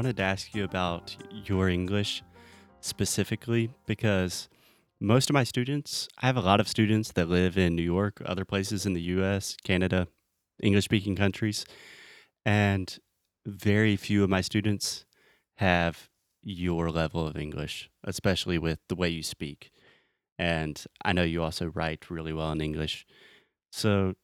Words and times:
Wanted 0.00 0.16
to 0.16 0.22
ask 0.22 0.54
you 0.54 0.64
about 0.64 1.14
your 1.44 1.68
English 1.68 2.22
specifically 2.80 3.68
because 3.86 4.48
most 4.98 5.28
of 5.28 5.34
my 5.34 5.44
students, 5.44 6.08
I 6.18 6.24
have 6.24 6.38
a 6.38 6.40
lot 6.40 6.58
of 6.58 6.66
students 6.68 7.12
that 7.12 7.28
live 7.28 7.58
in 7.58 7.76
New 7.76 7.82
York, 7.82 8.22
other 8.24 8.46
places 8.46 8.86
in 8.86 8.94
the 8.94 9.02
US, 9.02 9.58
Canada, 9.62 10.08
English 10.62 10.86
speaking 10.86 11.16
countries, 11.16 11.66
and 12.46 12.98
very 13.44 13.94
few 13.94 14.24
of 14.24 14.30
my 14.30 14.40
students 14.40 15.04
have 15.58 16.08
your 16.42 16.90
level 16.90 17.26
of 17.26 17.36
English, 17.36 17.90
especially 18.02 18.56
with 18.56 18.78
the 18.88 18.96
way 18.96 19.10
you 19.10 19.22
speak. 19.22 19.70
And 20.38 20.82
I 21.04 21.12
know 21.12 21.24
you 21.24 21.42
also 21.42 21.66
write 21.66 22.10
really 22.10 22.32
well 22.32 22.52
in 22.52 22.62
English. 22.62 23.04
So 23.70 24.14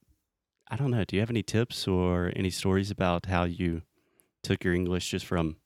I 0.71 0.77
don't 0.77 0.91
know, 0.91 1.05
do 1.05 1.17
you 1.17 1.21
have 1.21 1.29
any 1.29 1.43
tips 1.43 1.87
or 1.87 2.33
any 2.35 2.49
stories 2.49 2.91
about 2.91 3.27
how 3.27 3.45
you 3.45 3.83
took 4.43 4.65
your 4.65 4.73
English 4.73 5.11
just 5.11 5.27
from 5.27 5.57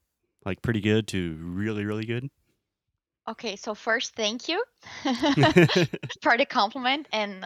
like 0.44 0.62
pretty 0.62 0.80
good 0.80 1.08
to 1.08 1.36
really, 1.40 1.84
really 1.84 2.06
good? 2.06 2.30
Okay, 3.28 3.56
so 3.56 3.74
first, 3.74 4.14
thank 4.14 4.48
you 4.48 4.62
for 6.22 6.36
the 6.36 6.46
compliment, 6.48 7.06
and 7.12 7.44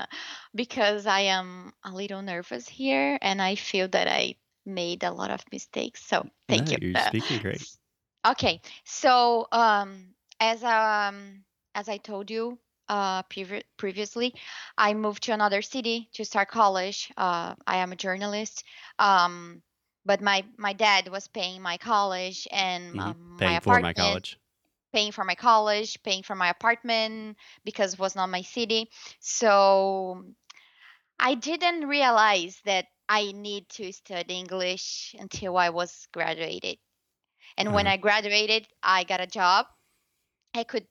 because 0.55 1.07
I 1.07 1.21
am 1.21 1.73
a 1.85 1.91
little 1.91 2.23
nervous 2.23 2.69
here, 2.69 3.19
and 3.21 3.43
I 3.43 3.57
feel 3.57 3.89
that 3.89 4.09
I 4.09 4.37
made 4.65 5.03
a 5.03 5.11
lot 5.11 5.31
of 5.31 5.45
mistakes. 5.53 6.07
So 6.07 6.27
thank 6.49 6.71
no, 6.71 6.77
you. 6.81 6.89
You're 6.89 7.01
speaking 7.01 7.39
great. 7.41 7.69
okay, 8.27 8.61
so 8.85 9.47
um, 9.53 10.15
as 10.41 10.63
um 10.65 11.45
as 11.75 11.89
I 11.89 11.99
told 11.99 12.31
you 12.31 12.59
uh 12.89 13.23
previ- 13.25 13.65
previously, 13.77 14.35
I 14.79 14.95
moved 14.95 15.25
to 15.25 15.33
another 15.33 15.61
city 15.61 16.09
to 16.15 16.25
start 16.25 16.49
college. 16.49 17.13
Uh, 17.17 17.55
I 17.67 17.79
am 17.79 17.93
a 17.93 17.97
journalist. 17.97 18.65
Um, 18.99 19.63
but 20.05 20.21
my 20.21 20.45
my 20.57 20.73
dad 20.73 21.09
was 21.09 21.29
paying 21.29 21.63
my 21.63 21.77
college 21.79 22.47
and 22.51 22.99
hmm 22.99 23.01
um, 23.01 23.41
my 23.41 23.57
Paying 23.57 23.61
for 23.61 23.79
my 23.79 23.93
college. 23.93 24.39
paying 24.93 25.13
for 25.13 25.25
my 25.25 25.35
college, 25.35 26.03
paying 26.03 26.23
for 26.23 26.35
my 26.35 26.49
apartment 26.49 27.37
because 27.65 27.95
it 27.95 27.99
was 28.01 28.15
not 28.17 28.29
my 28.29 28.43
city. 28.43 28.91
So 29.21 30.25
I 31.19 31.35
didn't 31.35 31.87
realize 31.89 32.61
that 32.65 32.87
I 33.09 33.33
need 33.33 33.69
to 33.71 33.93
study 33.93 34.35
English 34.39 35.15
until 35.19 35.57
I 35.57 35.71
was 35.71 36.07
graduated. 36.13 36.79
And 37.57 37.73
when 37.73 37.87
Uh-huh. 37.87 37.89
I 37.89 37.97
graduated, 37.97 38.67
I 38.83 39.05
got 39.05 39.21
a 39.21 39.27
job. 39.27 39.67
I 40.55 40.65
could 40.65 40.87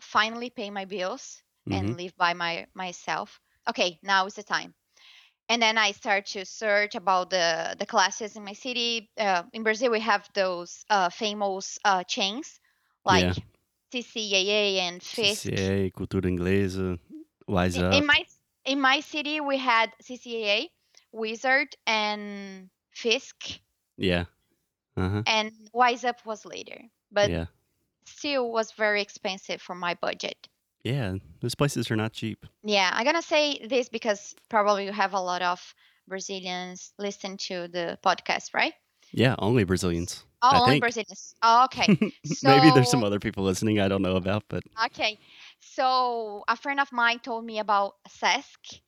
finally 0.00 0.50
pay 0.50 0.70
my 0.70 0.84
bills 0.84 1.42
hmm 1.66 1.70
and 1.70 1.96
live 1.96 2.16
by 2.16 2.34
my 2.34 2.66
myself. 2.74 3.40
Okay, 3.68 3.98
now 4.02 4.26
is 4.26 4.34
the 4.34 4.42
time. 4.44 4.74
And 5.48 5.60
then 5.62 5.78
I 5.78 5.92
start 5.92 6.26
to 6.26 6.44
search 6.44 6.94
about 6.94 7.30
the 7.30 7.76
the 7.78 7.86
classes 7.86 8.36
in 8.36 8.44
my 8.44 8.52
city. 8.54 9.10
Uh, 9.16 9.44
in 9.52 9.62
Brazil, 9.62 9.90
we 9.90 10.00
have 10.00 10.28
those 10.34 10.84
uh, 10.90 11.08
famous 11.10 11.78
uh, 11.84 12.04
chains 12.04 12.60
like 13.04 13.30
Yeah. 13.30 13.34
CCAA 13.92 14.80
and 14.80 15.02
Fisk. 15.02 15.50
CCA, 15.50 15.90
cultura 15.90 16.28
inglesa, 16.28 16.98
wise 17.46 17.78
In, 17.78 17.84
in 17.90 18.06
my 18.06 18.24
in 18.66 18.78
my 18.80 19.00
city, 19.00 19.40
we 19.40 19.56
had 19.56 19.94
CCAA, 20.02 20.70
Wizard, 21.12 21.76
and 21.86 22.68
Fisk, 22.94 23.60
Yeah. 23.96 24.26
Uh 24.96 25.08
huh. 25.10 25.24
and 25.26 25.52
Wise 25.72 26.04
Up 26.04 26.24
was 26.26 26.44
later, 26.44 26.80
but 27.12 27.30
Yeah. 27.30 27.46
still 28.06 28.50
was 28.52 28.72
very 28.72 29.02
expensive 29.02 29.62
for 29.62 29.74
my 29.74 29.94
budget. 29.94 30.48
Yeah. 30.84 31.16
Those 31.40 31.54
places 31.54 31.90
are 31.90 31.96
not 31.96 32.12
cheap. 32.12 32.46
Yeah, 32.62 32.90
I'm 32.92 33.04
gonna 33.04 33.22
say 33.22 33.66
this 33.66 33.88
because 33.88 34.34
probably 34.48 34.84
you 34.84 34.92
have 34.92 35.14
a 35.14 35.20
lot 35.20 35.42
of 35.42 35.74
Brazilians 36.06 36.92
listen 36.98 37.36
to 37.48 37.68
the 37.68 37.98
podcast, 38.04 38.54
right? 38.54 38.72
Yeah. 39.12 39.34
Only 39.38 39.64
Brazilians. 39.64 40.24
Oh, 40.42 40.50
I 40.50 40.58
only 40.58 40.70
think. 40.72 40.82
Brazilians. 40.82 41.34
Oh, 41.42 41.64
okay. 41.64 41.86
Maybe 42.42 42.70
there's 42.70 42.90
some 42.90 43.04
other 43.04 43.18
people 43.18 43.44
listening 43.44 43.80
I 43.80 43.88
don't 43.88 44.02
know 44.02 44.16
about, 44.16 44.44
but 44.48 44.62
okay. 44.86 45.18
So 45.60 46.44
a 46.48 46.56
friend 46.56 46.80
of 46.80 46.92
mine 46.92 47.18
told 47.18 47.44
me 47.44 47.58
about 47.58 47.94
SESC, 48.08 48.80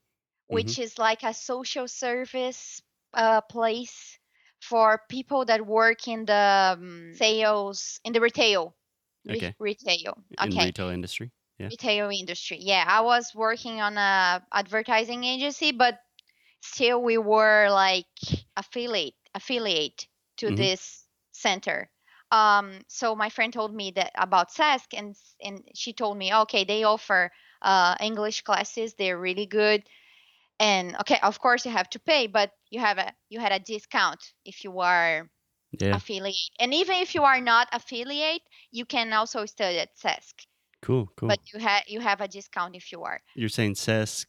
which 0.49 0.79
is 0.79 0.99
like 0.99 1.23
a 1.23 1.35
social 1.35 1.89
service 1.89 2.81
uh, 3.15 3.41
place 3.43 4.19
for 4.61 5.01
people 5.09 5.45
that 5.47 5.67
work 5.67 6.07
in 6.07 6.25
the 6.27 6.77
um, 6.79 7.13
sales, 7.15 8.01
in 8.05 8.13
the 8.13 8.21
retail, 8.21 8.77
re- 9.27 9.37
okay. 9.37 9.55
retail. 9.59 10.19
In 10.41 10.53
Okay. 10.53 10.67
retail 10.67 10.89
industry. 10.91 11.33
Yeah. 11.61 11.71
Retail 11.71 12.11
industry. 12.11 12.59
Yeah, 12.61 12.85
I 12.87 13.01
was 13.03 13.35
working 13.35 13.81
on 13.81 13.97
a 13.99 14.45
advertising 14.53 15.25
agency, 15.25 15.73
but 15.73 15.99
still 16.61 17.03
we 17.03 17.19
were 17.19 17.69
like 17.71 18.07
affiliate 18.57 19.15
affiliate 19.35 20.07
to 20.39 20.51
hmm 20.51 20.53
this 20.53 21.07
center. 21.33 21.91
Um, 22.33 22.81
so 22.89 23.15
my 23.17 23.31
friend 23.31 23.53
told 23.53 23.75
me 23.75 23.93
that 23.93 24.13
about 24.17 24.51
SESC, 24.51 24.95
and 24.99 25.17
and 25.43 25.65
she 25.75 25.93
told 25.93 26.17
me, 26.19 26.35
okay, 26.35 26.65
they 26.65 26.85
offer 26.85 27.31
uh, 27.63 27.97
English 28.01 28.43
classes. 28.43 28.95
They're 28.95 29.19
really 29.19 29.47
good, 29.47 29.85
and 30.61 30.97
okay, 31.01 31.19
of 31.23 31.39
course 31.41 31.65
you 31.67 31.73
have 31.73 31.91
to 31.91 32.01
pay, 32.01 32.27
but 32.27 32.53
you 32.71 32.81
have 32.81 32.99
a 32.99 33.13
you 33.31 33.41
had 33.41 33.53
a 33.53 33.61
discount 33.61 34.21
if 34.45 34.65
you 34.65 34.81
are 34.81 35.31
Yeah. 35.81 35.99
affiliate, 35.99 36.51
and 36.61 36.75
even 36.75 36.97
if 36.99 37.15
you 37.15 37.25
are 37.25 37.41
not 37.41 37.69
affiliate, 37.73 38.43
you 38.71 38.85
can 38.87 39.13
also 39.13 39.47
study 39.47 39.79
at 39.79 39.97
SESC, 39.97 40.47
Cool. 40.83 41.11
Cool. 41.17 41.29
but 41.29 41.41
you 41.53 41.61
have 41.61 41.83
you 41.87 42.01
have 42.01 42.21
a 42.21 42.29
discount 42.29 42.75
if 42.75 42.91
you 42.93 43.03
are 43.03 43.21
You're 43.35 43.49
saying 43.49 43.75
SES, 43.75 44.27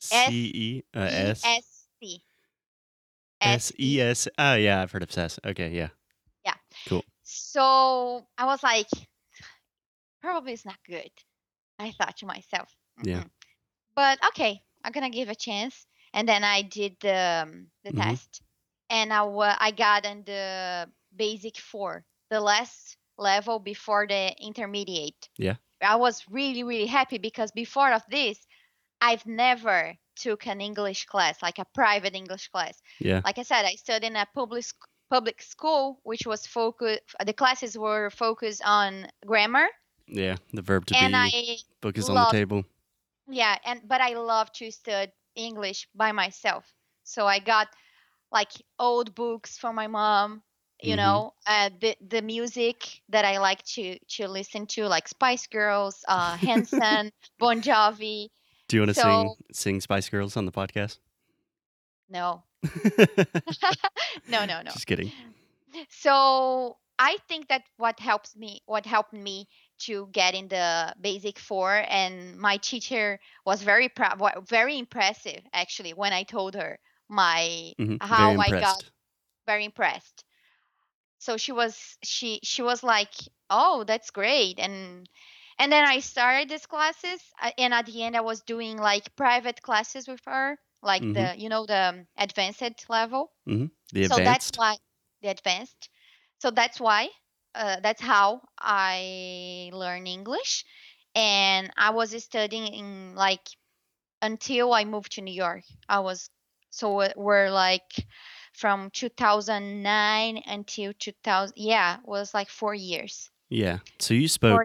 S 0.00 0.26
C 0.26 0.52
E, 0.54 0.82
uh, 0.96 1.00
S 1.00 1.42
S 1.44 1.88
C 2.00 2.22
S 3.40 3.72
S. 3.72 3.72
S. 3.78 4.28
Oh 4.38 4.54
yeah, 4.54 4.82
I've 4.82 4.90
heard 4.90 5.02
of 5.02 5.12
SES. 5.12 5.38
Okay. 5.44 5.70
Yeah. 5.70 5.88
Yeah. 6.44 6.54
Cool. 6.88 7.04
So 7.22 8.26
I 8.38 8.46
was 8.46 8.62
like, 8.62 8.88
probably 10.20 10.52
it's 10.52 10.64
not 10.64 10.78
good. 10.86 11.10
I 11.78 11.90
thought 11.92 12.16
to 12.18 12.26
myself. 12.26 12.74
Yeah. 13.02 13.22
Mm-mm. 13.22 13.30
But 13.94 14.18
okay, 14.28 14.62
I'm 14.84 14.92
gonna 14.92 15.10
give 15.10 15.28
a 15.28 15.34
chance. 15.34 15.86
And 16.14 16.28
then 16.28 16.44
I 16.44 16.62
did 16.62 16.96
the 17.00 17.44
um, 17.46 17.66
the 17.84 17.90
hmm 17.90 18.00
test, 18.00 18.42
and 18.90 19.12
I 19.12 19.22
I 19.60 19.70
got 19.70 20.06
on 20.06 20.24
the 20.24 20.88
basic 21.14 21.58
four, 21.58 22.04
the 22.30 22.40
last 22.40 22.96
level 23.18 23.58
before 23.58 24.06
the 24.06 24.34
intermediate. 24.40 25.28
Yeah. 25.38 25.56
I 25.82 25.96
was 25.96 26.24
really 26.30 26.62
really 26.64 26.86
happy 26.86 27.18
because 27.18 27.50
before 27.52 27.92
of 27.92 28.02
this, 28.10 28.38
I've 29.00 29.26
never 29.26 29.94
took 30.16 30.46
an 30.46 30.60
English 30.60 31.06
class 31.06 31.42
like 31.42 31.58
a 31.58 31.66
private 31.74 32.14
English 32.14 32.48
class. 32.48 32.80
Yeah. 33.00 33.20
Like 33.24 33.38
I 33.38 33.42
said, 33.42 33.64
I 33.64 33.74
studied 33.74 34.06
in 34.06 34.16
a 34.16 34.26
public 34.34 34.64
public 35.10 35.42
school, 35.42 36.00
which 36.04 36.26
was 36.26 36.46
focused. 36.46 37.02
The 37.26 37.32
classes 37.34 37.76
were 37.76 38.10
focused 38.10 38.62
on 38.64 39.08
grammar, 39.26 39.68
Yeah. 40.06 40.36
The 40.52 40.62
verb 40.62 40.86
to 40.86 40.96
and 40.96 41.12
be. 41.12 41.18
I 41.18 41.56
Book 41.80 41.98
is 41.98 42.08
on 42.08 42.16
the 42.16 42.30
table. 42.30 42.64
yeah, 43.28 43.56
and 43.64 43.80
but 43.86 44.00
I 44.00 44.14
love 44.14 44.52
to 44.54 44.70
study 44.70 45.12
English 45.34 45.88
by 45.94 46.12
myself. 46.12 46.64
So 47.04 47.26
I 47.26 47.38
got 47.40 47.68
like 48.30 48.52
old 48.78 49.14
books 49.14 49.58
from 49.58 49.74
my 49.76 49.86
mom, 49.88 50.42
you 50.82 50.96
hmm 50.96 50.96
know, 50.96 51.34
uh, 51.46 51.70
the 51.80 51.96
the 52.08 52.22
music 52.22 53.02
that 53.08 53.24
I 53.24 53.38
like 53.38 53.62
to 53.76 53.98
to 54.16 54.28
listen 54.28 54.66
to, 54.68 54.86
like 54.88 55.08
Spice 55.08 55.46
Girls, 55.46 56.04
uh, 56.08 56.36
Hanson, 56.46 57.12
Bon 57.38 57.60
Jovi. 57.62 58.28
Do 58.68 58.76
you 58.76 58.82
want 58.82 58.90
to 58.90 58.94
So 58.94 59.02
sing 59.02 59.36
sing 59.52 59.80
Spice 59.80 60.08
Girls 60.08 60.36
on 60.36 60.46
the 60.46 60.52
podcast? 60.52 60.98
no, 62.08 62.44
no, 64.28 64.44
no, 64.44 64.62
no. 64.62 64.72
Just 64.72 64.86
kidding. 64.86 65.12
So 65.88 66.78
I 66.98 67.16
think 67.28 67.48
that 67.48 67.62
what 67.76 67.98
helps 68.00 68.36
me, 68.36 68.60
what 68.66 68.86
helped 68.86 69.12
me 69.12 69.48
to 69.80 70.08
get 70.12 70.34
in 70.34 70.48
the 70.48 70.94
basic 71.00 71.38
four, 71.38 71.84
and 71.88 72.38
my 72.38 72.56
teacher 72.58 73.18
was 73.44 73.62
very 73.62 73.88
proud, 73.88 74.20
very 74.48 74.78
impressive 74.78 75.42
actually 75.52 75.92
when 75.94 76.12
I 76.12 76.22
told 76.24 76.54
her 76.54 76.78
my 77.08 77.72
hmm 77.78 77.96
how 78.00 78.38
I 78.38 78.52
got 78.52 78.82
very 79.46 79.64
impressed. 79.64 80.24
So 81.22 81.36
she 81.38 81.52
was 81.52 81.98
she 82.04 82.40
she 82.44 82.62
was 82.62 82.82
like, 82.82 83.14
"Oh, 83.50 83.84
that's 83.84 84.10
great," 84.10 84.58
and 84.58 85.08
and 85.58 85.72
then 85.72 85.84
I 85.84 86.00
started 86.00 86.48
these 86.50 86.66
classes, 86.66 87.22
uh, 87.40 87.52
and 87.58 87.72
at 87.74 87.86
the 87.86 88.02
end 88.04 88.16
I 88.16 88.20
was 88.22 88.42
doing 88.42 88.76
like 88.78 89.14
private 89.16 89.62
classes 89.62 90.08
with 90.08 90.20
her 90.26 90.58
like 90.82 91.04
Mhm. 91.04 91.14
the 91.14 91.34
you 91.38 91.48
know 91.48 91.66
the 91.66 92.06
advanced 92.18 92.88
level. 92.90 93.32
hmm 93.46 93.66
The 93.92 94.02
So 94.02 94.20
that's 94.20 94.50
why 94.56 94.76
the 95.22 95.28
advanced. 95.28 95.90
So 96.40 96.50
that's 96.50 96.80
why 96.80 97.10
uh, 97.54 97.80
that's 97.80 98.00
how 98.02 98.42
I 98.58 99.70
learn 99.72 100.06
English, 100.06 100.64
and 101.14 101.70
I 101.76 101.90
was 101.90 102.10
studying 102.24 102.66
in 102.74 103.14
like 103.16 103.46
until 104.22 104.72
I 104.74 104.84
moved 104.84 105.12
to 105.12 105.22
New 105.22 105.34
York. 105.34 105.64
I 105.88 106.00
was 106.00 106.30
so 106.70 107.08
we're 107.16 107.50
like 107.50 107.92
from 108.52 108.90
2009 108.90 110.42
until 110.46 110.92
2000. 110.98 111.54
Yeah, 111.56 111.96
was 112.04 112.34
like 112.34 112.48
four 112.48 112.74
years. 112.74 113.30
Yeah. 113.48 113.78
So 113.98 114.14
you 114.14 114.28
spoke. 114.28 114.62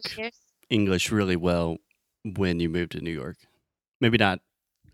English 0.69 1.11
really 1.11 1.35
well 1.35 1.77
when 2.23 2.59
you 2.59 2.69
moved 2.69 2.91
to 2.93 3.01
New 3.01 3.11
York. 3.11 3.37
Maybe 4.01 4.17
not, 4.17 4.39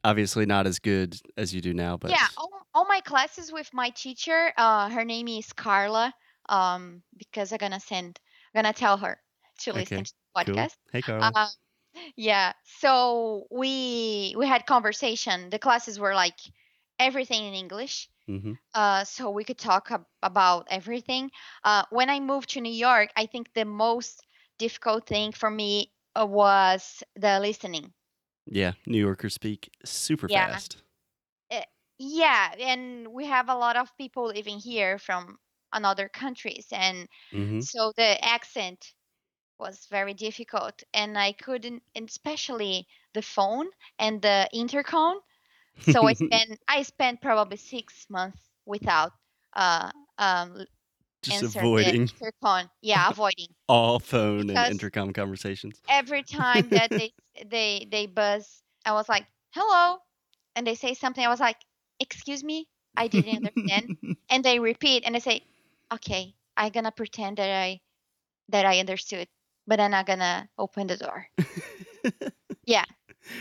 obviously 0.04 0.46
not 0.46 0.68
as 0.68 0.80
good 0.80 1.20
as 1.38 1.54
you 1.54 1.62
do 1.62 1.74
now, 1.74 1.98
but 1.98 2.12
Yeah, 2.12 2.28
all, 2.38 2.50
all 2.74 2.86
my 2.86 3.02
classes 3.02 3.52
with 3.52 3.70
my 3.74 3.90
teacher. 3.90 4.54
Uh, 4.58 4.90
her 4.90 5.04
name 5.04 5.28
is 5.28 5.52
Carla. 5.54 6.14
Um, 6.50 7.02
because 7.18 7.52
I'm 7.54 7.58
gonna 7.58 7.80
send, 7.80 8.20
I'm 8.54 8.64
gonna 8.64 8.74
tell 8.74 8.98
her 8.98 9.18
to 9.60 9.74
listen 9.74 9.98
okay, 9.98 10.04
to 10.04 10.14
the 10.36 10.44
cool. 10.46 10.56
podcast. 10.56 10.76
Hey, 10.92 11.02
Carla. 11.02 11.32
Uh, 11.34 11.48
yeah. 12.16 12.54
So 12.80 13.48
we 13.52 14.36
we 14.38 14.48
had 14.48 14.66
conversation. 14.66 15.50
The 15.50 15.60
classes 15.60 16.00
were 16.00 16.14
like 16.14 16.38
everything 17.00 17.46
in 17.46 17.54
English. 17.54 18.10
hmm 18.28 18.54
Uh, 18.74 19.04
so 19.06 19.32
we 19.32 19.44
could 19.44 19.58
talk 19.60 19.92
ab- 19.92 20.08
about 20.24 20.68
everything. 20.72 21.32
Uh, 21.64 21.86
when 21.92 22.10
I 22.10 22.20
moved 22.20 22.52
to 22.52 22.62
New 22.62 22.74
York, 22.74 23.12
I 23.16 23.26
think 23.28 23.54
the 23.54 23.66
most 23.66 24.26
difficult 24.60 25.08
thing 25.08 25.32
for 25.34 25.50
me 25.52 25.94
uh, 26.16 26.26
was 26.28 27.04
the 27.16 27.40
listening. 27.40 27.94
Yeah, 28.46 28.74
New 28.86 29.00
Yorkers 29.00 29.34
speak 29.34 29.70
super 29.86 30.28
Yeah. 30.28 30.48
fast. 30.48 30.82
Eh, 31.52 31.66
yeah, 32.00 32.54
and 32.60 33.08
we 33.14 33.26
have 33.28 33.50
a 33.50 33.56
lot 33.56 33.78
of 33.78 33.96
people 33.98 34.26
living 34.28 34.60
here 34.60 35.00
from 35.00 35.40
another 35.74 36.10
countries, 36.10 36.68
and 36.72 37.10
hmm 37.32 37.62
so 37.62 37.94
the 37.98 38.24
accent 38.24 38.94
was 39.60 39.88
very 39.88 40.14
difficult, 40.16 40.84
and 40.94 41.18
I 41.20 41.34
couldn't, 41.34 41.84
especially 41.96 42.88
the 43.14 43.22
phone 43.24 43.70
and 44.00 44.22
the 44.22 44.50
intercom. 44.54 45.22
So 45.82 46.06
I 46.08 46.14
spent 46.14 46.60
I 46.68 46.84
spent 46.84 47.22
probably 47.22 47.58
six 47.58 48.08
months 48.10 48.42
without 48.66 49.12
uh 49.54 49.92
um 50.18 50.66
Just 51.24 51.42
avoiding 51.42 52.10
intercom. 52.22 52.70
Yeah, 52.82 53.10
avoiding 53.12 53.56
all 53.70 54.00
phone 54.00 54.50
and 54.50 54.66
intercom 54.68 55.14
conversations. 55.14 55.82
every 55.88 56.24
time 56.24 56.72
that 56.72 56.92
they 56.96 57.14
they 57.46 57.88
they 57.92 58.06
buzz, 58.08 58.64
I 58.86 58.94
was 58.94 59.08
like, 59.10 59.26
"Hello," 59.54 60.00
and 60.56 60.66
they 60.68 60.76
say 60.76 60.94
something. 60.94 61.24
I 61.26 61.30
was 61.30 61.40
like, 61.40 61.58
"Excuse 62.00 62.44
me, 62.44 62.68
I 62.98 63.08
didn't 63.08 63.38
understand." 63.38 63.92
And 64.30 64.44
they 64.44 64.60
repeat, 64.60 65.04
and 65.06 65.16
I 65.16 65.20
say, 65.20 65.42
"Okay, 65.94 66.36
I'm 66.58 66.72
gonna 66.72 66.92
pretend 66.92 67.38
that 67.38 67.50
I 67.52 67.82
that 68.50 68.66
I 68.68 68.80
understood, 68.80 69.30
but 69.68 69.80
I'm 69.82 69.92
not 69.92 70.08
gonna 70.08 70.50
open 70.60 70.88
the 70.88 70.98
door." 70.98 71.30
Yeah. 72.66 72.86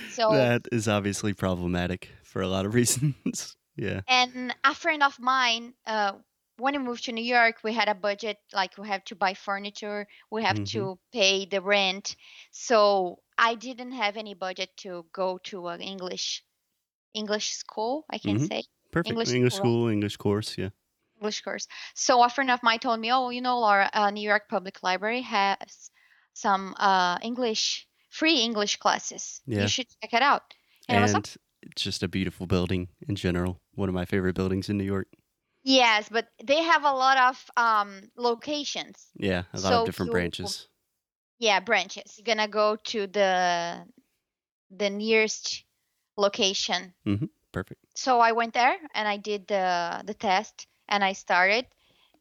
So 0.06 0.52
that 0.56 0.68
is 0.72 0.88
obviously 0.88 1.32
problematic 1.34 2.10
for 2.22 2.42
a 2.42 2.48
lot 2.48 2.66
of 2.66 2.74
reasons. 2.80 3.56
yeah. 3.76 4.02
and 4.08 4.54
a 4.64 4.74
friend 4.74 5.02
of 5.02 5.18
mine, 5.20 5.74
uh, 5.86 6.18
when 6.58 6.74
we 6.74 6.78
moved 6.78 7.04
to 7.04 7.12
New 7.12 7.24
York, 7.24 7.56
we 7.64 7.72
had 7.72 7.88
a 7.88 7.94
budget. 7.94 8.38
Like 8.52 8.76
we 8.78 8.88
have 8.88 9.04
to 9.04 9.16
buy 9.16 9.34
furniture, 9.34 10.06
we 10.30 10.42
have 10.44 10.62
hmm 10.64 10.64
to 10.74 10.98
pay 11.12 11.46
the 11.46 11.60
rent. 11.60 12.16
So 12.52 13.22
I 13.38 13.54
didn't 13.54 13.92
have 13.92 14.16
any 14.16 14.34
budget 14.34 14.70
to 14.78 15.06
go 15.12 15.38
to 15.44 15.68
an 15.68 15.80
English 15.80 16.44
English 17.14 17.52
school. 17.52 18.06
I 18.10 18.18
can 18.18 18.38
hmm 18.38 18.46
say 18.48 18.64
Perfect. 18.90 19.10
English 19.10 19.28
English 19.28 19.54
school. 19.54 19.56
school, 19.56 19.88
English 19.88 20.16
course. 20.16 20.58
Yeah. 20.58 20.70
English 21.16 21.40
course. 21.42 21.68
So 21.94 22.22
a 22.22 22.28
friend 22.28 22.50
of 22.50 22.62
mine 22.62 22.78
told 22.80 23.00
me, 23.00 23.10
"Oh, 23.12 23.30
you 23.30 23.40
know, 23.40 23.58
Laura, 23.60 23.88
uh, 23.94 24.10
New 24.10 24.20
York 24.28 24.48
Public 24.48 24.82
Library 24.82 25.22
has 25.22 25.90
some 26.34 26.74
uh, 26.78 27.18
English 27.22 27.88
free 28.12 28.40
English 28.40 28.76
classes. 28.76 29.40
You 29.46 29.68
should 29.68 29.88
check 30.00 30.12
it 30.12 30.22
out." 30.22 30.42
And 30.88 31.14
was 31.16 31.38
it's 31.62 31.82
just 31.84 32.02
a 32.02 32.08
beautiful 32.08 32.46
building 32.46 32.88
in 33.08 33.14
general. 33.16 33.60
One 33.74 33.88
of 33.88 33.94
my 33.94 34.04
favorite 34.04 34.34
buildings 34.34 34.68
in 34.68 34.76
New 34.78 34.84
York. 34.84 35.08
"Yes, 35.62 36.08
but 36.08 36.28
they 36.42 36.62
have 36.62 36.84
a 36.84 36.92
lot 36.92 37.18
of 37.18 37.50
um, 37.56 38.10
locations. 38.16 39.10
Yeah. 39.16 39.44
A 39.52 39.60
lot 39.60 39.68
So 39.70 39.80
of 39.80 39.86
different 39.86 40.08
you, 40.08 40.12
branches. 40.12 40.68
yeah, 41.38 41.60
branches. 41.60 42.18
You're 42.18 42.24
gonna 42.34 42.48
go 42.48 42.76
to 42.76 43.06
the 43.06 43.86
the 44.70 44.90
nearest 44.90 45.64
location. 46.16 46.94
hmm 47.04 47.26
Perfect. 47.52 47.80
So 47.94 48.18
I 48.20 48.32
went 48.32 48.54
there 48.54 48.76
and 48.94 49.06
I 49.06 49.18
did 49.18 49.46
the 49.46 50.02
the 50.06 50.14
test 50.14 50.66
and 50.88 51.04
I 51.04 51.12
started 51.12 51.66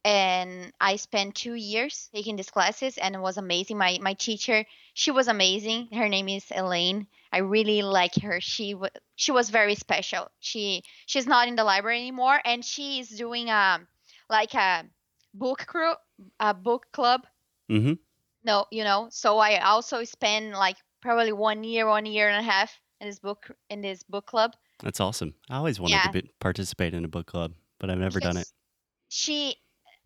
and 0.04 0.74
I 0.82 0.96
spent 0.98 1.36
two 1.36 1.54
years 1.54 2.10
taking 2.14 2.36
these 2.36 2.50
classes 2.50 2.98
and 2.98 3.16
it 3.16 3.20
was 3.20 3.38
amazing. 3.38 3.78
My 3.78 4.00
my 4.02 4.14
teacher, 4.14 4.66
she 4.94 5.12
was 5.12 5.28
amazing. 5.28 5.90
Her 5.94 6.10
name 6.10 6.30
is 6.30 6.46
Elaine. 6.52 7.08
I 7.32 7.40
really 7.40 7.82
like 7.82 8.16
her. 8.22 8.42
She 8.42 8.74
wa 8.76 8.90
she 9.16 9.32
was 9.32 9.50
very 9.50 9.76
special. 9.76 10.30
She 10.40 10.84
she's 11.06 11.28
not 11.28 11.48
in 11.48 11.56
the 11.56 11.64
library 11.64 12.00
anymore 12.00 12.40
and 12.44 12.64
she 12.66 13.00
is 13.00 13.10
doing 13.10 13.50
um 13.50 13.88
like 14.30 14.54
a 14.56 14.86
book 15.34 15.66
crew 15.68 15.94
a 16.40 16.54
book 16.54 16.88
club. 16.92 17.22
hmm 17.70 17.94
No, 18.44 18.66
you 18.72 18.84
know. 18.84 19.08
So 19.12 19.38
I 19.38 19.60
also 19.60 20.04
spent 20.04 20.52
like 20.54 20.78
probably 21.02 21.32
one 21.34 21.64
year, 21.64 21.88
one 21.88 22.06
year 22.06 22.30
and 22.30 22.40
a 22.40 22.50
half 22.50 22.80
in 23.00 23.08
this 23.08 23.20
book 23.20 23.50
in 23.70 23.82
this 23.82 24.04
book 24.04 24.26
club. 24.26 24.54
That's 24.80 25.00
awesome. 25.00 25.36
I 25.50 25.58
always 25.58 25.80
wanted 25.80 25.92
Yeah, 25.94 26.08
to 26.12 26.22
be, 26.22 26.32
participate 26.40 26.94
in 26.94 27.06
a 27.06 27.08
book 27.08 27.28
club, 27.28 27.54
but 27.80 27.90
I've 27.90 28.00
never 28.00 28.20
done 28.20 28.38
it. 28.38 28.48
she 29.10 29.56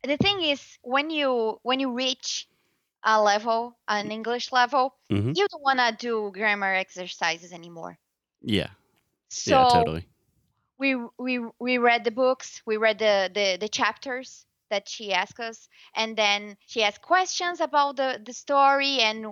the 0.06 0.18
thing 0.18 0.42
is 0.42 0.78
when 0.84 1.10
you 1.10 1.60
when 1.63 1.80
you 1.80 1.92
reach 1.94 2.48
a 3.04 3.22
level 3.22 3.78
an 3.88 4.12
english 4.12 4.52
level 4.52 4.96
hmm 5.10 5.34
you 5.34 5.48
don't 5.48 5.63
want 5.63 5.80
to 5.80 5.96
do 5.98 6.31
grammar 6.34 6.74
exercises 6.74 7.52
anymore 7.54 7.98
Yeah. 8.42 8.69
Yeah. 9.46 9.66
Totally. 9.66 10.06
we 10.78 10.96
we 11.18 11.40
we 11.60 11.78
read 11.78 12.04
the 12.04 12.12
books 12.12 12.62
we 12.66 12.78
read 12.78 13.00
the 13.00 13.30
the, 13.34 13.57
the 13.60 13.69
chapters 13.69 14.46
that 14.69 14.88
she 14.90 15.13
asked 15.13 15.40
us 15.40 15.68
and 15.96 16.18
then 16.18 16.58
she 16.66 16.84
asked 16.84 17.01
questions 17.01 17.60
about 17.62 17.96
the 17.98 18.22
the 18.25 18.34
story 18.34 19.00
and 19.00 19.28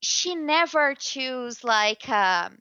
she 0.00 0.34
never 0.34 0.94
choose 0.94 1.64
like 1.64 2.08
um 2.08 2.58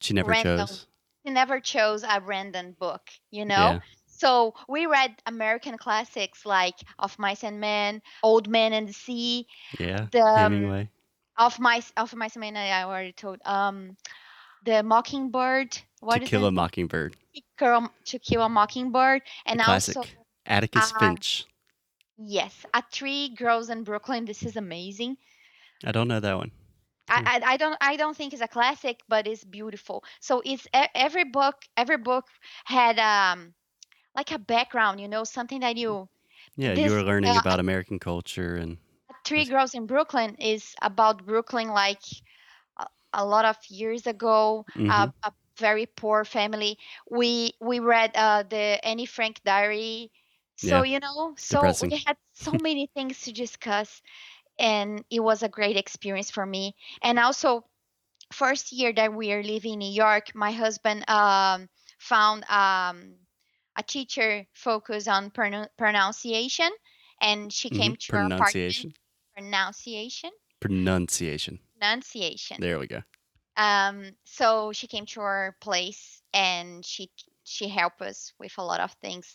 She 0.00 0.14
never 0.14 0.32
random 0.32 0.66
chose. 0.66 0.86
she 1.24 1.32
never 1.32 1.60
chose 1.60 2.02
a 2.04 2.20
random 2.20 2.72
book 2.78 3.10
you 3.30 3.44
know 3.44 3.76
Yeah. 3.76 3.80
So 4.16 4.54
we 4.68 4.86
read 4.86 5.14
American 5.26 5.76
classics 5.78 6.46
like 6.46 6.74
Of 6.98 7.18
Mice 7.18 7.44
and 7.44 7.60
Men, 7.60 8.00
Old 8.22 8.48
Man 8.48 8.72
and 8.72 8.88
the 8.88 8.92
Sea, 8.92 9.46
Yeah. 9.78 10.06
the 10.10 10.22
um, 10.22 10.52
Hemingway. 10.52 10.90
Of 11.38 11.58
Mice 11.60 11.92
Of 11.96 12.14
Mice 12.14 12.34
and 12.36 12.40
Men 12.40 12.56
I 12.56 12.82
already 12.82 13.12
told. 13.12 13.38
Um, 13.44 13.96
the 14.64 14.82
Mockingbird. 14.82 15.72
To 15.72 15.82
What 16.00 16.22
is 16.22 16.28
Kill 16.28 16.44
it? 16.44 16.48
a 16.48 16.52
Mockingbird. 16.52 17.16
Kill- 17.58 17.92
To 18.06 18.18
Kill 18.18 18.42
a 18.42 18.48
Mockingbird, 18.48 19.22
and 19.46 19.60
classic. 19.60 19.96
also 19.96 20.08
Atticus 20.46 20.92
uh, 20.92 20.98
Finch. 20.98 21.44
yes, 22.18 22.64
A 22.74 22.82
Tree 22.92 23.34
Grows 23.36 23.68
in 23.70 23.84
Brooklyn. 23.84 24.24
This 24.24 24.42
is 24.42 24.56
amazing. 24.56 25.16
I 25.84 25.92
don't 25.92 26.08
know 26.08 26.20
that 26.20 26.36
one. 26.36 26.50
I, 27.08 27.40
I, 27.44 27.52
I 27.52 27.56
don't 27.56 27.76
I 27.80 27.96
don't 27.96 28.16
think 28.16 28.32
it's 28.32 28.42
a 28.42 28.48
classic, 28.48 29.00
but 29.08 29.26
it's 29.26 29.44
beautiful. 29.44 30.02
So 30.20 30.42
it's 30.44 30.66
every 30.94 31.24
book 31.24 31.56
every 31.76 31.98
book 31.98 32.26
had 32.64 32.98
um 32.98 33.54
like 34.16 34.32
a 34.32 34.38
background, 34.38 35.00
you 35.00 35.08
know, 35.08 35.24
something 35.24 35.60
that 35.60 35.76
you 35.76 36.08
Yeah, 36.56 36.74
you 36.74 36.90
this 36.90 36.92
were 36.92 37.02
learning 37.02 37.36
uh, 37.36 37.38
about 37.38 37.60
American 37.60 37.98
culture 37.98 38.56
and 38.56 38.78
Three 39.24 39.44
Girls 39.46 39.74
in 39.74 39.86
Brooklyn 39.86 40.36
is 40.36 40.74
about 40.82 41.24
Brooklyn 41.26 41.68
like 41.68 42.02
a, 42.78 42.86
a 43.12 43.24
lot 43.26 43.44
of 43.44 43.56
years 43.68 44.06
ago, 44.06 44.66
Mhm. 44.74 44.88
a, 44.88 45.12
a 45.22 45.32
very 45.58 45.86
poor 45.86 46.24
family. 46.24 46.78
We 47.10 47.54
we 47.60 47.80
read 47.80 48.12
uh, 48.16 48.44
the 48.44 48.80
Annie 48.84 49.06
Frank 49.06 49.42
diary. 49.44 50.12
So, 50.56 50.82
yeah, 50.82 50.84
you 50.84 51.00
know, 51.00 51.34
so 51.38 51.76
depressing. 51.76 51.90
we 51.90 51.98
had 52.06 52.16
so 52.32 52.52
many 52.58 52.86
things 52.94 53.20
to 53.22 53.32
discuss 53.32 54.02
and 54.58 55.04
it 55.10 55.20
was 55.20 55.42
a 55.42 55.48
great 55.48 55.76
experience 55.76 56.30
for 56.30 56.46
me. 56.46 56.74
And 57.02 57.18
also 57.18 57.64
first 58.32 58.72
year 58.72 58.92
that 58.94 59.14
we 59.14 59.32
are 59.32 59.42
living 59.42 59.74
in 59.74 59.78
New 59.80 59.92
York, 59.92 60.34
my 60.34 60.52
husband 60.52 61.08
um, 61.10 61.68
found 61.98 62.44
um, 62.50 63.16
a 63.76 63.82
teacher 63.82 64.46
focused 64.52 65.08
on 65.08 65.30
pronou- 65.30 65.68
pronunciation 65.76 66.70
and 67.20 67.52
she 67.52 67.70
hmm 67.70 67.76
came 67.78 67.96
to 67.96 68.16
our 68.16 68.26
apartment 68.26 68.56
Pronunciation. 68.68 68.92
pronunciation 69.34 70.30
Pronunciation. 70.60 71.58
pronunciation 71.78 72.58
There 72.58 72.78
we 72.78 72.86
go. 72.86 73.02
um 73.56 74.12
so 74.24 74.72
she 74.72 74.86
came 74.86 75.06
to 75.06 75.20
our 75.20 75.56
place 75.60 76.22
and 76.32 76.84
she 76.84 77.10
she 77.44 77.68
helped 77.68 78.02
us 78.02 78.32
with 78.38 78.52
a 78.58 78.62
lot 78.64 78.80
of 78.80 78.92
things 79.02 79.34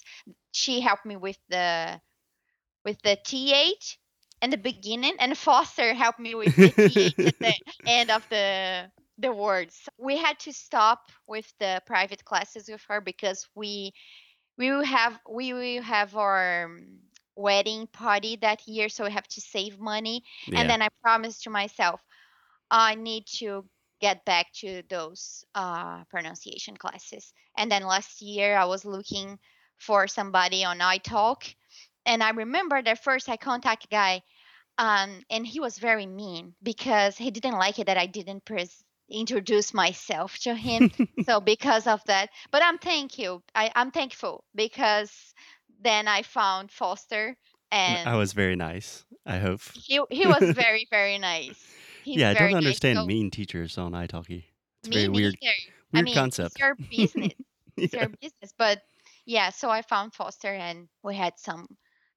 she 0.51 0.81
helped 0.81 1.05
me 1.05 1.15
with 1.15 1.37
the 1.49 1.99
with 2.85 3.01
the 3.03 3.17
th 3.23 3.97
in 4.41 4.49
the 4.49 4.57
beginning 4.57 5.15
and 5.19 5.37
foster 5.37 5.93
helped 5.93 6.19
me 6.19 6.35
with 6.35 6.53
the 6.59 6.73
th 6.85 7.13
at 7.25 7.35
the 7.41 7.55
end 7.85 8.11
of 8.11 8.27
the 8.29 8.91
the 9.17 9.31
words. 9.31 9.87
We 9.99 10.17
had 10.17 10.39
to 10.39 10.53
stop 10.53 11.11
with 11.27 11.53
the 11.59 11.81
private 11.85 12.25
classes 12.25 12.67
with 12.69 12.81
her 12.89 13.01
because 13.01 13.47
we 13.55 13.93
we 14.57 14.71
will 14.71 14.83
have 14.83 15.19
we 15.29 15.53
will 15.53 15.81
have 15.81 16.15
our 16.15 16.65
um, 16.65 16.99
wedding 17.35 17.87
party 17.87 18.37
that 18.37 18.67
year, 18.67 18.89
so 18.89 19.05
we 19.05 19.11
have 19.11 19.27
to 19.27 19.41
save 19.41 19.79
money. 19.79 20.23
And 20.53 20.69
then 20.69 20.81
I 20.81 20.89
promised 21.01 21.43
to 21.43 21.49
myself 21.49 22.01
I 22.69 22.95
need 22.95 23.25
to 23.39 23.65
get 24.01 24.25
back 24.25 24.51
to 24.53 24.83
those 24.89 25.45
uh, 25.55 26.03
pronunciation 26.05 26.75
classes. 26.77 27.33
And 27.57 27.71
then 27.71 27.83
last 27.83 28.21
year 28.21 28.55
I 28.57 28.65
was 28.65 28.85
looking 28.85 29.39
for 29.77 30.07
somebody 30.07 30.63
on 30.63 30.79
iTalki, 30.79 31.55
and 32.05 32.23
I 32.23 32.31
remember 32.31 32.81
that 32.81 33.03
first 33.03 33.29
I 33.29 33.37
contact 33.37 33.89
guy 33.89 34.21
um, 34.77 35.23
and 35.29 35.45
he 35.45 35.59
was 35.59 35.77
very 35.77 36.05
mean 36.07 36.55
because 36.63 37.17
he 37.17 37.29
didn't 37.31 37.57
like 37.57 37.79
it 37.79 37.87
that 37.87 37.97
I 37.97 38.07
didn't 38.07 38.45
pres- 38.45 38.83
introduce 39.11 39.73
myself 39.73 40.37
to 40.39 40.55
him. 40.55 40.91
so 41.19 41.39
because 41.41 41.87
of 41.87 42.03
that, 42.05 42.29
but 42.51 42.63
I'm 42.63 42.77
thank 42.79 43.19
you. 43.19 43.43
I, 43.55 43.71
I'm 43.75 43.91
thankful 43.91 44.43
because 44.55 45.33
then 45.81 46.07
I 46.07 46.23
found 46.23 46.71
Foster 46.71 47.35
and 47.71 48.09
I 48.09 48.15
was 48.15 48.33
very 48.33 48.55
nice, 48.55 49.05
I 49.25 49.37
hope. 49.37 49.61
he 49.73 50.01
he 50.09 50.27
was 50.27 50.43
very 50.55 50.87
very 50.89 51.17
nice. 51.17 51.59
He's 52.03 52.19
Yeah, 52.19 52.29
I 52.29 52.33
don't 52.33 52.53
nice. 52.53 52.57
understand 52.57 52.99
So 52.99 53.05
mean 53.05 53.31
teachers 53.31 53.77
on 53.77 53.91
iTalki. 53.93 54.45
It's 54.79 54.89
me 54.89 54.95
very 54.95 55.09
weird 55.09 55.35
neither. 55.41 55.53
I 55.93 56.01
weird 56.01 56.05
mean, 56.05 56.17
concept. 56.17 56.55
it's 56.55 56.59
your 56.59 56.75
business. 56.89 57.33
It's 57.77 57.93
Yeah. 57.93 57.99
your 57.99 58.09
business. 58.21 58.53
But 58.57 58.81
yeah, 59.25 59.49
so 59.49 59.69
I 59.69 59.81
found 59.81 60.13
Foster 60.13 60.53
and 60.53 60.87
we 61.03 61.15
had 61.15 61.37
some 61.39 61.67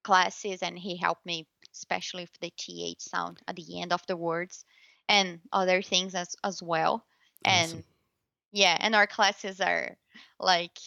classes 0.03 0.61
and 0.61 0.77
he 0.77 0.97
helped 0.97 1.25
me, 1.25 1.47
especially 1.73 2.25
for 2.25 2.37
the 2.41 2.51
TH 2.57 3.01
sound 3.01 3.39
at 3.47 3.55
the 3.55 3.81
end 3.81 3.93
of 3.93 4.01
the 4.07 4.17
words 4.17 4.65
and 5.09 5.39
other 5.51 5.81
things 5.81 6.15
as 6.15 6.35
as 6.43 6.61
well. 6.61 7.05
And 7.43 7.71
Awesome. 7.71 7.83
yeah, 8.51 8.77
and 8.79 8.95
our 8.95 9.07
classes 9.07 9.61
are 9.61 9.97
like 10.39 10.77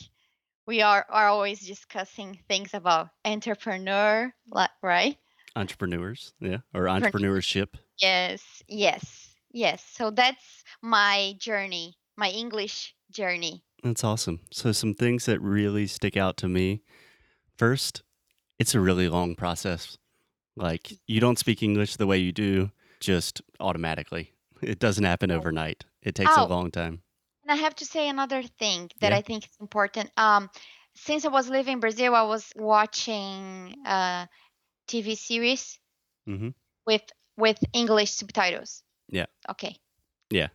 we 0.66 0.82
are, 0.82 1.06
are 1.08 1.28
always 1.28 1.66
discussing 1.66 2.38
things 2.46 2.74
about 2.74 3.08
entrepreneur, 3.24 4.32
like 4.50 4.70
right? 4.82 5.16
Entrepreneurs, 5.56 6.34
yeah, 6.40 6.58
or 6.74 6.82
entrepreneurship. 6.84 7.68
Yes, 8.00 8.62
yes, 8.68 9.34
yes. 9.50 9.82
So 9.90 10.10
that's 10.10 10.62
my 10.82 11.34
journey, 11.38 11.96
my 12.16 12.28
English 12.28 12.94
journey. 13.10 13.64
That's 13.82 14.04
awesome. 14.04 14.40
So 14.52 14.72
some 14.72 14.94
things 14.94 15.24
that 15.26 15.40
really 15.40 15.86
stick 15.86 16.16
out 16.16 16.36
to 16.38 16.48
me. 16.48 16.82
First, 17.56 18.02
it's 18.58 18.74
a 18.74 18.80
really 18.80 19.08
long 19.08 19.34
process. 19.36 19.96
Like 20.56 20.92
you 21.06 21.20
don't 21.20 21.38
speak 21.38 21.62
English 21.62 21.96
the 21.96 22.06
way 22.06 22.18
you 22.18 22.32
do 22.32 22.70
just 23.00 23.42
automatically. 23.60 24.34
It 24.62 24.78
doesn't 24.78 25.04
happen 25.04 25.30
overnight. 25.30 25.84
It 26.02 26.14
takes 26.14 26.36
a 26.36 26.42
Oh, 26.42 26.46
long 26.46 26.70
time. 26.70 27.02
and 27.44 27.52
I 27.52 27.56
have 27.56 27.74
to 27.76 27.86
say 27.86 28.08
another 28.08 28.42
thing 28.42 28.90
that 29.00 29.12
Yeah. 29.12 29.18
I 29.18 29.22
think 29.22 29.44
is 29.46 29.56
important. 29.60 30.10
Um, 30.18 30.50
since 30.94 31.24
I 31.24 31.28
was 31.28 31.48
living 31.48 31.74
in 31.74 31.80
Brazil, 31.80 32.14
I 32.14 32.22
was 32.22 32.52
watching 32.56 33.76
uh 33.86 34.26
TV 34.88 35.16
series 35.16 35.80
hmm 36.26 36.50
with 36.86 37.02
with 37.36 37.58
English 37.72 38.10
subtitles. 38.10 38.82
Yeah. 39.08 39.26
Okay. 39.48 39.76
Yeah. 40.30 40.48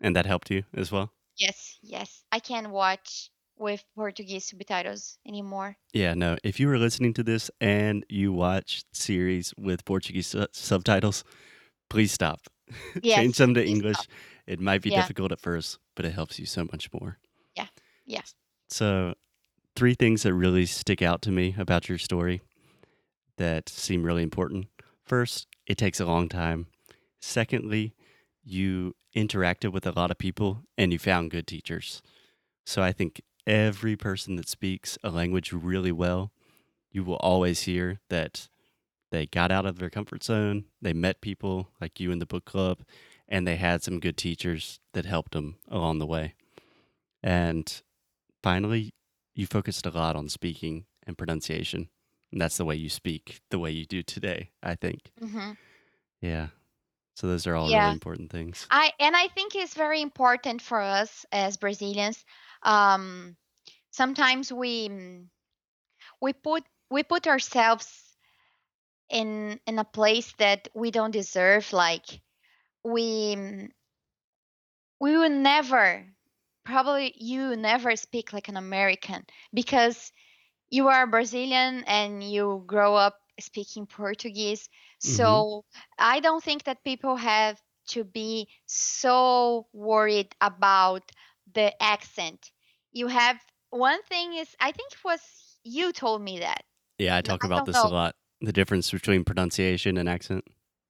And 0.00 0.16
that 0.16 0.26
helped 0.26 0.50
you 0.50 0.64
as 0.74 0.92
well? 0.92 1.12
Yes, 1.36 1.78
yes. 1.82 2.24
I 2.30 2.38
can't 2.38 2.70
watch 2.70 3.30
with 3.56 3.84
Portuguese 3.96 4.46
subtitles 4.46 5.18
anymore. 5.26 5.76
Yeah, 5.92 6.14
no. 6.14 6.36
If 6.44 6.60
you 6.60 6.68
were 6.68 6.78
listening 6.78 7.14
to 7.14 7.22
this 7.22 7.50
and 7.60 8.04
you 8.08 8.32
watch 8.32 8.84
series 8.92 9.52
with 9.58 9.84
Portuguese 9.84 10.28
su- 10.28 10.46
subtitles, 10.52 11.24
please 11.90 12.12
stop. 12.12 12.40
Yes, 13.02 13.16
Change 13.16 13.36
them 13.36 13.54
to 13.54 13.64
English. 13.66 13.96
stop. 13.98 14.06
It 14.46 14.60
might 14.60 14.80
be 14.82 14.90
Yeah. 14.90 15.00
difficult 15.02 15.32
at 15.32 15.40
first, 15.40 15.78
but 15.96 16.04
it 16.06 16.12
helps 16.12 16.38
you 16.38 16.46
so 16.46 16.64
much 16.64 16.88
more. 16.92 17.18
Yeah, 17.56 17.66
yeah. 18.06 18.22
So, 18.68 19.14
three 19.76 19.94
things 19.94 20.22
that 20.22 20.32
really 20.34 20.66
stick 20.66 21.02
out 21.02 21.20
to 21.22 21.30
me 21.32 21.54
about 21.58 21.88
your 21.88 21.98
story 21.98 22.40
that 23.36 23.68
seem 23.68 24.02
really 24.04 24.22
important. 24.22 24.66
First, 25.04 25.48
it 25.66 25.76
takes 25.78 25.98
a 26.00 26.04
long 26.06 26.28
time. 26.28 26.66
Secondly, 27.20 27.92
you 28.44 28.94
interacted 29.16 29.72
with 29.72 29.86
a 29.86 29.92
lot 29.92 30.10
of 30.10 30.18
people 30.18 30.62
and 30.78 30.92
you 30.92 30.98
found 30.98 31.30
good 31.32 31.46
teachers. 31.46 32.02
So, 32.64 32.82
I 32.82 32.92
think 32.92 33.20
every 33.46 33.96
person 33.96 34.36
that 34.36 34.48
speaks 34.48 34.96
a 35.02 35.10
language 35.10 35.52
really 35.52 35.92
well, 35.92 36.30
you 36.92 37.02
will 37.02 37.16
always 37.16 37.62
hear 37.62 37.98
that 38.10 38.48
they 39.10 39.26
got 39.26 39.50
out 39.52 39.66
of 39.66 39.78
their 39.78 39.90
comfort 39.90 40.22
zone, 40.24 40.64
they 40.80 40.92
met 40.92 41.20
people 41.20 41.70
like 41.80 42.00
you 42.00 42.10
in 42.12 42.18
the 42.18 42.26
book 42.26 42.44
club, 42.44 42.80
and 43.28 43.46
they 43.46 43.56
had 43.56 43.82
some 43.82 44.00
good 44.00 44.16
teachers 44.16 44.80
that 44.92 45.04
helped 45.06 45.32
them 45.32 45.56
along 45.68 45.98
the 45.98 46.06
way. 46.06 46.34
And 47.22 47.82
finally, 48.42 48.90
you 49.34 49.46
focused 49.46 49.86
a 49.86 49.90
lot 49.90 50.16
on 50.16 50.28
speaking 50.28 50.86
and 51.06 51.18
pronunciation. 51.18 51.88
And 52.32 52.40
that's 52.40 52.56
the 52.56 52.64
way 52.64 52.76
you 52.76 52.88
speak, 52.88 53.40
the 53.50 53.58
way 53.58 53.70
you 53.70 53.84
do 53.84 54.02
today, 54.02 54.50
I 54.62 54.74
think. 54.76 55.10
hmm 55.20 55.52
Yeah. 56.20 56.48
So 57.16 57.26
those 57.26 57.46
are 57.46 57.54
all 57.54 57.70
Yeah. 57.70 57.80
really 57.82 57.92
important 57.92 58.30
things. 58.30 58.66
I 58.70 58.92
and 59.00 59.16
I 59.16 59.28
think 59.28 59.54
it's 59.54 59.74
very 59.74 60.00
important 60.00 60.62
for 60.62 60.80
us 60.80 61.26
as 61.32 61.56
Brazilians. 61.56 62.24
Um, 62.62 63.36
sometimes 63.90 64.52
we 64.52 64.88
mm, 64.88 65.26
we 66.20 66.32
put 66.32 66.64
we 66.90 67.02
put 67.02 67.26
ourselves 67.26 68.09
in 69.10 69.60
in 69.66 69.78
a 69.78 69.84
place 69.84 70.32
that 70.38 70.68
we 70.74 70.90
don't 70.90 71.10
deserve. 71.12 71.72
Like 71.72 72.20
we 72.84 73.70
we 75.00 75.16
will 75.16 75.30
never 75.30 76.06
probably 76.64 77.12
you 77.16 77.56
never 77.56 77.96
speak 77.96 78.32
like 78.32 78.48
an 78.48 78.56
American 78.56 79.24
because 79.52 80.12
you 80.70 80.88
are 80.88 81.06
Brazilian 81.06 81.84
and 81.86 82.22
you 82.22 82.62
grow 82.66 82.94
up 82.94 83.18
speaking 83.40 83.86
Portuguese. 83.86 84.68
hmm 85.04 85.40
So 85.40 85.64
I 85.98 86.20
don't 86.20 86.42
think 86.42 86.64
that 86.64 86.84
people 86.84 87.16
have 87.16 87.60
to 87.88 88.04
be 88.04 88.48
so 88.66 89.68
worried 89.72 90.34
about 90.40 91.10
the 91.52 91.72
accent. 91.82 92.50
You 92.92 93.08
have 93.08 93.36
one 93.70 94.02
thing 94.04 94.34
is 94.34 94.54
I 94.60 94.72
think 94.72 94.92
it 94.92 95.04
was 95.04 95.58
you 95.64 95.92
told 95.92 96.22
me 96.22 96.40
that. 96.40 96.64
Yeah, 96.98 97.16
I 97.16 97.22
talk 97.22 97.42
I 97.42 97.46
about 97.46 97.64
this 97.64 97.84
a 97.84 97.88
lot 97.88 98.14
the 98.40 98.52
difference 98.52 98.90
between 98.90 99.24
pronunciation 99.24 99.96
and 99.96 100.08
accent. 100.08 100.44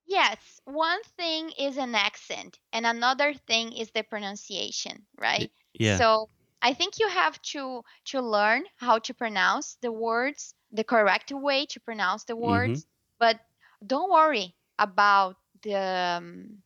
Yes, 0.07 0.61
one 0.65 1.03
thing 1.17 1.51
is 1.59 1.77
an 1.77 1.95
accent 1.95 2.59
and 2.73 2.85
another 2.85 3.33
thing 3.35 3.73
is 3.73 3.91
the 3.91 4.03
pronunciation, 4.03 5.07
right? 5.19 5.51
Yeah. 5.75 5.99
So 5.99 6.29
I 6.63 6.75
think 6.75 6.99
you 6.99 7.09
have 7.09 7.41
to 7.55 7.83
to 8.07 8.21
learn 8.21 8.65
how 8.77 8.99
to 9.01 9.15
pronounce 9.15 9.77
the 9.81 9.93
words, 9.93 10.55
the 10.73 10.85
correct 10.85 11.33
way 11.33 11.67
to 11.67 11.81
pronounce 11.81 12.25
the 12.25 12.37
words, 12.37 12.87
but 13.19 13.41
don't 13.87 14.11
worry 14.11 14.55
about 14.79 15.37
the 15.63 15.77
um, 15.77 16.63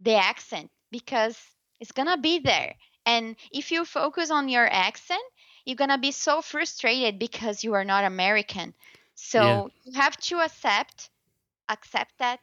the 0.00 0.14
accent 0.14 0.70
because 0.90 1.38
it's 1.80 1.92
gonna 1.92 2.18
be 2.18 2.38
there. 2.40 2.74
And 3.04 3.36
if 3.52 3.70
you 3.70 3.84
focus 3.84 4.30
on 4.30 4.48
your 4.48 4.66
accent, 4.66 5.22
you're 5.64 5.76
gonna 5.76 5.98
be 5.98 6.12
so 6.12 6.42
frustrated 6.42 7.18
because 7.18 7.62
you 7.62 7.74
are 7.74 7.84
not 7.84 8.04
American. 8.04 8.74
Yeah. 9.34 9.62
So 9.62 9.70
you 9.84 9.92
have 9.94 10.16
to 10.18 10.40
accept 10.40 11.10
accept 11.68 12.18
that 12.18 12.40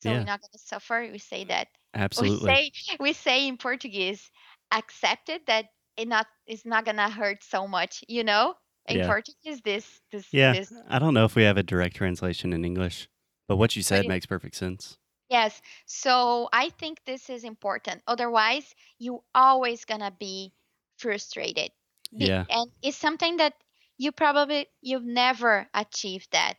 so 0.00 0.12
we're 0.12 0.20
Yeah. 0.20 0.24
not 0.24 0.40
gonna 0.40 0.58
suffer. 0.58 1.08
We 1.10 1.18
say 1.18 1.44
that 1.44 1.68
Absolutely. 1.94 2.50
we 2.50 2.50
Absolutely. 2.50 2.72
say 2.92 2.96
we 3.00 3.12
say 3.12 3.48
in 3.48 3.58
Portuguese, 3.58 4.30
accept 4.72 5.28
it 5.28 5.46
that 5.46 5.66
it 5.96 6.08
not 6.08 6.26
it's 6.46 6.64
not 6.66 6.84
gonna 6.84 7.10
hurt 7.10 7.42
so 7.44 7.66
much, 7.68 8.04
you 8.08 8.24
know? 8.24 8.56
In 8.86 8.98
Yeah. 8.98 9.06
Portuguese, 9.06 9.60
this 9.62 10.00
this 10.10 10.26
Yeah. 10.32 10.52
this 10.52 10.72
I 10.88 10.98
don't 10.98 11.14
know 11.14 11.24
if 11.24 11.34
we 11.34 11.42
have 11.44 11.56
a 11.56 11.62
direct 11.62 11.96
translation 11.96 12.52
in 12.52 12.64
English, 12.64 13.08
but 13.48 13.56
what 13.56 13.76
you 13.76 13.82
said 13.82 14.06
makes 14.06 14.26
perfect 14.26 14.54
sense. 14.56 14.98
yes. 15.28 15.60
So 15.86 16.48
I 16.52 16.70
think 16.70 17.04
this 17.04 17.30
is 17.30 17.44
important. 17.44 18.02
Otherwise, 18.06 18.74
you 18.98 19.22
always 19.34 19.84
gonna 19.84 20.10
be 20.10 20.52
frustrated. 20.98 21.70
Be, 22.16 22.26
Yeah. 22.26 22.44
and 22.48 22.70
it's 22.82 22.96
something 22.96 23.36
that 23.38 23.54
you 23.98 24.12
probably 24.12 24.68
you've 24.80 25.04
never 25.04 25.68
achieved 25.74 26.32
that, 26.32 26.54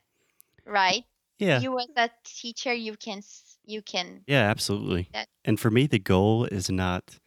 right? 0.65 1.05
Yeah. 1.39 1.59
You 1.59 1.79
as 1.79 1.87
a 1.95 2.09
teacher, 2.25 2.73
you 2.73 2.95
can 2.97 3.21
you 3.65 3.81
can 3.81 4.25
Yeah, 4.27 4.49
absolutely. 4.49 5.09
that 5.13 5.29
And 5.45 5.59
for 5.59 5.71
me, 5.71 5.87
the 5.87 5.99
goal 5.99 6.45
is 6.45 6.69
not 6.69 7.19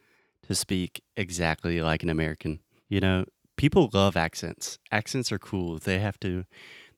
to 0.43 0.55
speak 0.55 1.01
exactly 1.17 1.81
like 1.81 2.03
an 2.03 2.09
American. 2.09 2.59
You 2.89 2.99
know, 2.99 3.25
people 3.57 3.89
love 3.93 4.15
accents. 4.15 4.77
Accents 4.91 5.31
are 5.31 5.39
cool. 5.39 5.79
They 5.79 5.99
have 5.99 6.19
to, 6.21 6.45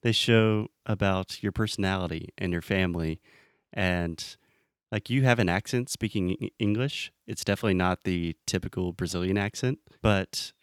they 0.01 0.12
show 0.12 0.69
about 0.86 1.41
your 1.43 1.51
personality 1.51 2.29
and 2.38 2.51
your 2.51 2.62
family. 2.62 3.22
And 3.74 4.38
like 4.91 5.10
you 5.10 5.24
have 5.24 5.39
an 5.39 5.50
accent 5.50 5.89
speaking 5.89 6.50
English. 6.60 7.12
It's 7.27 7.45
definitely 7.45 7.75
not 7.75 8.03
the 8.03 8.36
typical 8.48 8.93
Brazilian 8.93 9.38
accent, 9.38 9.79
but 10.01 10.53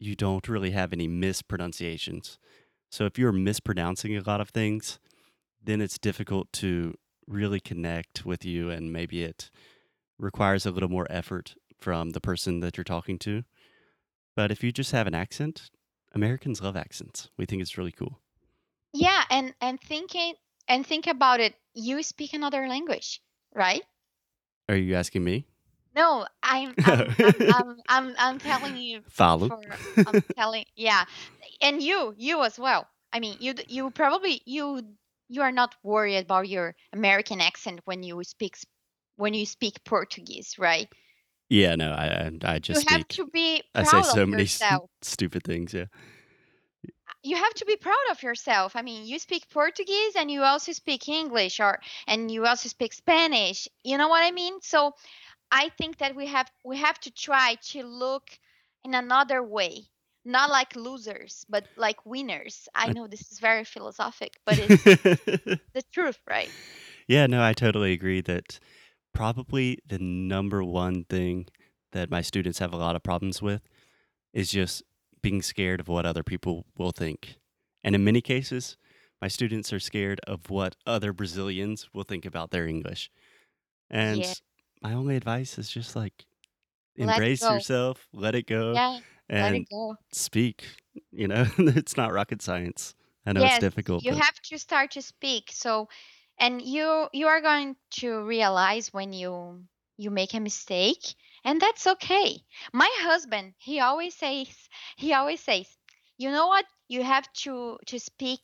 you 0.00 0.16
don't 0.16 0.48
really 0.48 0.72
have 0.72 0.92
any 0.92 1.06
mispronunciations. 1.06 2.38
So 2.90 3.04
if 3.04 3.18
you're 3.18 3.32
mispronouncing 3.32 4.16
a 4.16 4.22
lot 4.22 4.40
of 4.40 4.48
things, 4.48 4.98
then 5.62 5.80
it's 5.80 5.98
difficult 5.98 6.52
to 6.54 6.94
really 7.28 7.60
connect 7.60 8.26
with 8.26 8.44
you 8.44 8.70
and 8.70 8.92
maybe 8.92 9.22
it 9.22 9.50
requires 10.18 10.66
a 10.66 10.70
little 10.70 10.88
more 10.88 11.06
effort 11.08 11.54
from 11.78 12.10
the 12.10 12.20
person 12.20 12.60
that 12.60 12.76
you're 12.76 12.84
talking 12.84 13.18
to. 13.20 13.44
But 14.34 14.50
if 14.50 14.64
you 14.64 14.72
just 14.72 14.92
have 14.92 15.06
an 15.06 15.14
accent, 15.14 15.70
Americans 16.12 16.60
love 16.60 16.76
accents. 16.76 17.28
We 17.36 17.46
think 17.46 17.62
it's 17.62 17.78
really 17.78 17.92
cool. 17.92 18.18
Yeah, 18.92 19.22
and 19.30 19.54
and 19.60 19.80
thinking 19.80 20.34
and 20.66 20.84
think 20.84 21.06
about 21.06 21.40
it. 21.40 21.54
You 21.74 22.02
speak 22.02 22.32
another 22.32 22.66
language, 22.66 23.20
right? 23.54 23.82
Are 24.68 24.76
you 24.76 24.94
asking 24.94 25.24
me? 25.24 25.46
No, 25.94 26.26
I'm 26.42 26.74
I'm 26.84 27.04
I'm 27.22 27.42
I'm 27.48 27.76
I'm, 27.88 28.14
I'm 28.18 28.38
telling 28.38 28.76
you 28.76 29.02
Follow. 29.08 29.48
for 29.48 29.62
I'm 30.06 30.20
telling 30.36 30.64
yeah, 30.76 31.04
and 31.60 31.82
you 31.82 32.14
you 32.16 32.42
as 32.42 32.58
well. 32.58 32.88
I 33.12 33.20
mean, 33.20 33.36
you 33.40 33.54
d- 33.54 33.66
you 33.68 33.90
probably 33.90 34.40
you 34.46 34.82
you 35.28 35.42
are 35.42 35.52
not 35.52 35.74
worried 35.82 36.18
about 36.18 36.48
your 36.48 36.74
American 36.92 37.40
accent 37.40 37.80
when 37.84 38.02
you 38.02 38.22
speak 38.24 38.54
s- 38.56 38.64
when 39.16 39.34
you 39.34 39.46
speak 39.46 39.82
Portuguese, 39.84 40.58
right? 40.58 40.88
yeah, 41.48 41.74
no, 41.74 41.90
I 41.92 42.06
I, 42.06 42.54
I 42.54 42.58
You 42.58 42.60
just 42.60 42.88
have 42.88 43.02
speak. 43.02 43.08
to 43.08 43.26
be 43.26 43.62
I 43.74 43.82
say 43.82 44.02
proud 44.02 44.02
so 44.02 44.22
of 44.22 44.26
many 44.26 44.42
yourself. 44.42 44.90
stupid 45.02 45.44
things. 45.44 45.74
Yeah. 45.74 45.86
You 47.22 47.36
have 47.36 47.54
to 47.54 47.64
be 47.64 47.76
proud 47.76 48.10
of 48.10 48.22
yourself. 48.22 48.76
I 48.76 48.82
mean, 48.82 49.06
you 49.06 49.18
speak 49.18 49.48
Portuguese 49.50 50.16
and 50.16 50.30
you 50.30 50.42
also 50.42 50.72
speak 50.72 51.08
English 51.08 51.58
or 51.60 51.80
and 52.06 52.30
you 52.30 52.46
also 52.46 52.68
speak 52.68 52.92
Spanish. 52.92 53.68
You 53.84 53.96
know 53.98 54.08
what 54.08 54.22
I 54.24 54.30
mean? 54.30 54.60
So 54.62 54.92
I 55.50 55.70
think 55.78 55.98
that 55.98 56.14
we 56.14 56.26
have 56.26 56.50
we 56.64 56.78
have 56.78 56.98
to 57.00 57.10
try 57.10 57.56
to 57.70 57.82
look 57.82 58.30
in 58.84 58.94
another 58.94 59.42
way, 59.42 59.84
not 60.24 60.50
like 60.50 60.76
losers, 60.76 61.44
but 61.48 61.64
like 61.76 62.04
winners. 62.06 62.68
I 62.74 62.90
know 62.90 63.06
this 63.06 63.30
is 63.32 63.38
very 63.38 63.64
philosophic, 63.64 64.34
but 64.46 64.58
it's 64.58 64.84
the 65.74 65.82
truth, 65.92 66.18
right? 66.28 66.50
yeah, 67.08 67.26
no, 67.26 67.42
I 67.42 67.52
totally 67.52 67.92
agree 67.92 68.20
that 68.22 68.58
probably 69.12 69.78
the 69.86 69.98
number 69.98 70.62
one 70.62 71.04
thing 71.04 71.46
that 71.92 72.10
my 72.10 72.22
students 72.22 72.60
have 72.60 72.72
a 72.72 72.76
lot 72.76 72.94
of 72.96 73.02
problems 73.02 73.42
with 73.42 73.62
is 74.32 74.50
just 74.50 74.82
being 75.20 75.42
scared 75.42 75.80
of 75.80 75.88
what 75.88 76.06
other 76.06 76.22
people 76.22 76.64
will 76.76 76.92
think. 76.92 77.36
And 77.82 77.94
in 77.94 78.04
many 78.04 78.20
cases, 78.20 78.76
my 79.20 79.28
students 79.28 79.72
are 79.72 79.80
scared 79.80 80.20
of 80.26 80.50
what 80.50 80.76
other 80.86 81.12
Brazilians 81.12 81.88
will 81.92 82.04
think 82.04 82.24
about 82.24 82.50
their 82.50 82.66
English. 82.66 83.10
And 83.90 84.20
Yeah. 84.20 84.34
My 84.82 84.92
only 84.94 85.16
advice 85.16 85.58
is 85.58 85.70
just 85.70 85.96
like 85.96 86.26
Let 86.98 87.24
embrace 87.24 87.50
yourself, 87.50 88.08
let 88.12 88.34
it 88.34 88.46
go, 88.46 88.82
Yeah, 88.82 89.00
let 89.36 89.54
and 89.54 89.54
it 89.54 89.68
go. 89.70 89.96
speak. 90.12 90.64
You 91.12 91.28
know, 91.28 91.46
it's 91.58 91.96
not 91.96 92.12
rocket 92.12 92.42
science. 92.42 92.94
I 93.26 93.32
know 93.32 93.44
it's 93.44 93.58
Yes, 93.58 93.58
difficult, 93.58 94.06
you 94.06 94.12
but 94.12 94.22
have 94.22 94.40
to 94.42 94.56
start 94.58 94.92
to 94.92 95.02
speak. 95.02 95.50
So, 95.50 95.88
and 96.38 96.62
you 96.62 97.08
you 97.12 97.26
are 97.26 97.40
going 97.40 97.76
to 98.02 98.22
realize 98.24 98.92
when 98.92 99.12
you 99.12 99.66
you 99.96 100.10
make 100.12 100.32
a 100.34 100.38
mistake, 100.40 101.14
and 101.42 101.60
that's 101.60 101.86
okay. 101.88 102.44
My 102.72 102.88
husband, 103.00 103.54
he 103.58 103.80
always 103.80 104.14
says, 104.14 104.68
he 104.96 105.12
always 105.12 105.40
says, 105.40 105.76
you 106.18 106.30
know 106.30 106.46
what? 106.46 106.66
You 106.88 107.02
have 107.02 107.32
to 107.44 107.78
to 107.86 107.98
speak 107.98 108.40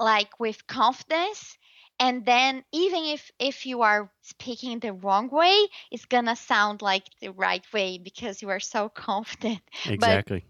like 0.00 0.40
with 0.40 0.66
confidence, 0.66 1.58
and 2.00 2.24
then 2.24 2.64
even 2.72 3.04
if 3.04 3.30
if 3.38 3.66
you 3.66 3.82
are 3.82 4.10
speaking 4.22 4.78
the 4.80 4.94
wrong 4.94 5.28
way, 5.28 5.68
it's 5.92 6.06
gonna 6.06 6.34
sound 6.34 6.80
like 6.80 7.04
the 7.20 7.30
right 7.30 7.64
way 7.72 7.98
because 7.98 8.40
you 8.40 8.48
are 8.48 8.58
so 8.58 8.88
confident. 9.08 9.60
But 9.84 9.92
exactly. 9.92 10.44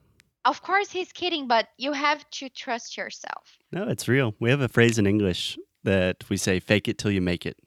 of 0.45 0.63
course, 0.63 0.91
he's 0.91 1.13
kidding, 1.13 1.49
but 1.49 1.69
you 1.77 1.93
have 1.93 2.29
to 2.31 2.49
trust 2.49 2.97
yourself. 2.97 3.59
No, 3.73 3.83
it's 3.89 4.09
real. 4.09 4.35
We 4.39 4.51
have 4.51 4.61
a 4.61 4.69
phrase 4.69 4.99
in 4.99 5.07
English 5.07 5.59
that 5.83 6.25
we 6.31 6.37
say 6.37 6.61
fake 6.61 6.89
it 6.89 6.97
till 6.99 7.11
you 7.11 7.21
make 7.21 7.45
it. 7.45 7.59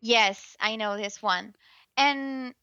Yes, 0.00 0.56
I 0.58 0.76
know 0.76 0.96
this 0.96 1.22
one. 1.22 1.54
And 1.96 2.54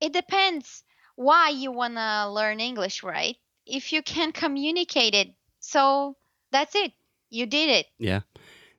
it 0.00 0.12
depends 0.12 0.84
why 1.16 1.50
you 1.50 1.70
want 1.70 1.96
to 1.96 2.28
learn 2.30 2.60
English, 2.60 3.02
right? 3.02 3.36
If 3.66 3.92
you 3.92 4.02
can 4.02 4.32
communicate 4.32 5.14
it, 5.14 5.28
so 5.60 6.16
that's 6.50 6.74
it. 6.74 6.92
You 7.30 7.46
did 7.46 7.68
it. 7.68 7.86
Yeah. 7.98 8.20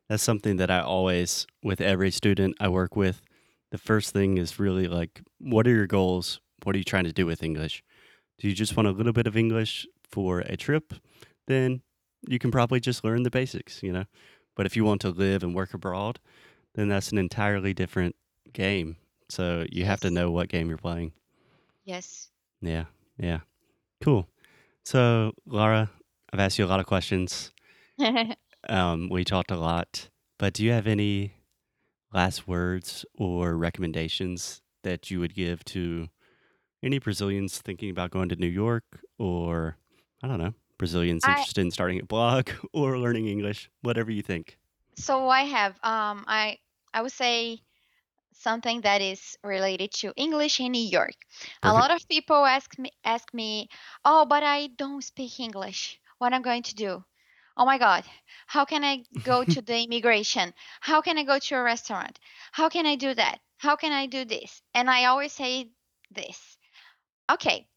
That's 0.09 0.23
something 0.23 0.57
that 0.57 0.69
I 0.69 0.81
always, 0.81 1.47
with 1.63 1.81
every 1.81 2.11
student 2.11 2.55
I 2.59 2.69
work 2.69 2.95
with, 2.95 3.21
the 3.71 3.77
first 3.77 4.13
thing 4.13 4.37
is 4.37 4.59
really 4.59 4.87
like, 4.87 5.21
what 5.39 5.67
are 5.67 5.71
your 5.71 5.87
goals? 5.87 6.39
What 6.63 6.75
are 6.75 6.77
you 6.77 6.83
trying 6.83 7.05
to 7.05 7.13
do 7.13 7.25
with 7.25 7.43
English? 7.43 7.83
Do 8.39 8.47
you 8.47 8.53
just 8.53 8.75
want 8.75 8.87
a 8.87 8.91
little 8.91 9.13
bit 9.13 9.27
of 9.27 9.35
English 9.35 9.87
for 10.03 10.39
a 10.41 10.55
trip? 10.55 10.93
Then 11.47 11.81
you 12.27 12.39
can 12.39 12.51
probably 12.51 12.79
just 12.79 13.03
learn 13.03 13.23
the 13.23 13.31
basics, 13.31 13.81
you 13.81 13.91
know? 13.91 14.05
But 14.55 14.65
if 14.65 14.75
you 14.75 14.85
want 14.85 15.01
to 15.01 15.09
live 15.09 15.43
and 15.43 15.55
work 15.55 15.73
abroad, 15.73 16.19
then 16.75 16.87
that's 16.87 17.11
an 17.11 17.17
entirely 17.17 17.73
different 17.73 18.15
game. 18.53 18.97
So 19.29 19.65
you 19.71 19.85
have 19.85 20.01
to 20.01 20.11
know 20.11 20.31
what 20.31 20.49
game 20.49 20.69
you're 20.69 20.77
playing. 20.77 21.13
Yes. 21.83 22.29
Yeah. 22.61 22.85
Yeah. 23.17 23.39
Cool. 24.01 24.27
So, 24.83 25.33
Laura, 25.45 25.89
I've 26.31 26.39
asked 26.39 26.59
you 26.59 26.65
a 26.65 26.67
lot 26.67 26.79
of 26.79 26.85
questions. 26.85 27.51
Um, 28.69 29.09
we 29.09 29.23
talked 29.23 29.51
a 29.51 29.57
lot, 29.57 30.09
but 30.39 30.53
do 30.53 30.63
you 30.63 30.71
have 30.71 30.87
any 30.87 31.35
last 32.13 32.47
words 32.47 33.05
or 33.15 33.57
recommendations 33.57 34.61
that 34.83 35.11
you 35.11 35.19
would 35.19 35.35
give 35.35 35.65
to 35.65 36.09
any 36.83 36.99
Brazilians 36.99 37.61
thinking 37.61 37.89
about 37.91 38.11
going 38.11 38.29
to 38.29 38.37
New 38.37 38.47
York 38.47 38.85
or, 39.19 39.77
I 40.23 40.27
don't 40.27 40.39
know, 40.39 40.53
Brazilians 40.77 41.27
I 41.27 41.27
interested 41.27 41.61
in 41.61 41.71
starting 41.71 42.01
a 42.01 42.05
blog 42.05 42.49
or 42.73 42.99
learning 42.99 43.27
English, 43.27 43.69
whatever 43.81 44.11
you 44.11 44.23
think? 44.23 44.59
so 44.97 45.29
I 45.29 45.43
have 45.43 45.73
um 45.83 46.25
I 46.27 46.57
I 46.93 47.01
would 47.01 47.11
say 47.11 47.59
something 48.33 48.81
that 48.81 49.01
is 49.01 49.37
related 49.43 49.91
to 49.93 50.13
English 50.17 50.59
in 50.59 50.71
New 50.73 50.87
York. 50.99 51.15
A 51.63 51.73
lot 51.73 51.91
of 51.91 52.07
people 52.09 52.45
ask 52.45 52.77
me 52.79 52.91
ask 53.05 53.33
me, 53.33 53.69
"Oh, 54.05 54.25
but 54.25 54.43
I 54.43 54.67
don't 54.67 55.03
speak 55.03 55.39
English. 55.39 55.99
What 56.19 56.33
am 56.33 56.37
I'm 56.37 56.43
going 56.43 56.63
to 56.63 56.75
do?" 56.75 57.05
Oh 57.57 57.65
my 57.65 57.77
God, 57.77 58.05
how 58.47 58.65
can 58.65 58.83
I 58.83 59.03
go 59.21 59.43
to 59.45 59.61
the 59.61 59.83
immigration? 59.83 60.53
How 60.81 61.01
can 61.01 61.17
I 61.17 61.23
go 61.23 61.39
to 61.39 61.55
a 61.55 61.61
restaurant? 61.63 62.19
How 62.51 62.69
can 62.69 62.85
I 62.85 62.95
do 62.95 63.13
that? 63.13 63.39
How 63.57 63.75
can 63.75 63.91
I 63.91 64.05
do 64.07 64.25
this? 64.25 64.61
And 64.73 64.89
I 64.89 65.05
always 65.05 65.33
say 65.33 65.69
this. 66.11 66.57
Okay, 67.31 67.67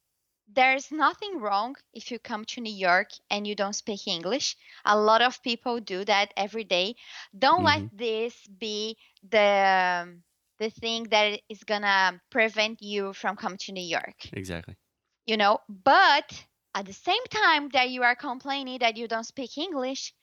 there's 0.48 0.90
nothing 0.90 1.40
wrong 1.40 1.76
if 1.92 2.10
you 2.10 2.18
come 2.18 2.44
to 2.46 2.60
New 2.60 2.72
York 2.74 3.08
and 3.30 3.46
you 3.46 3.54
don't 3.54 3.74
speak 3.74 4.06
English. 4.06 4.56
A 4.84 4.98
lot 4.98 5.22
of 5.22 5.42
people 5.42 5.80
do 5.80 6.04
that 6.04 6.32
every 6.36 6.64
day. 6.64 6.96
Don't 7.36 7.64
let 7.64 7.82
hmm 7.82 7.88
this 7.92 8.46
be 8.46 8.96
the 9.28 10.20
the 10.58 10.70
thing 10.70 11.04
that 11.04 11.40
is 11.48 11.64
gonna 11.64 12.20
prevent 12.30 12.82
you 12.82 13.12
from 13.12 13.36
coming 13.36 13.58
to 13.58 13.72
New 13.72 13.84
York. 13.98 14.32
Exactly. 14.32 14.76
You 15.26 15.36
know, 15.36 15.60
but 15.68 16.46
at 16.78 16.86
the 16.86 16.94
same 16.94 17.24
time 17.30 17.68
that 17.70 17.90
you 17.90 18.02
are 18.04 18.16
complaining 18.16 18.78
that 18.80 18.96
you 18.96 19.08
don't 19.08 19.24
speak 19.24 19.58
English, 19.58 20.14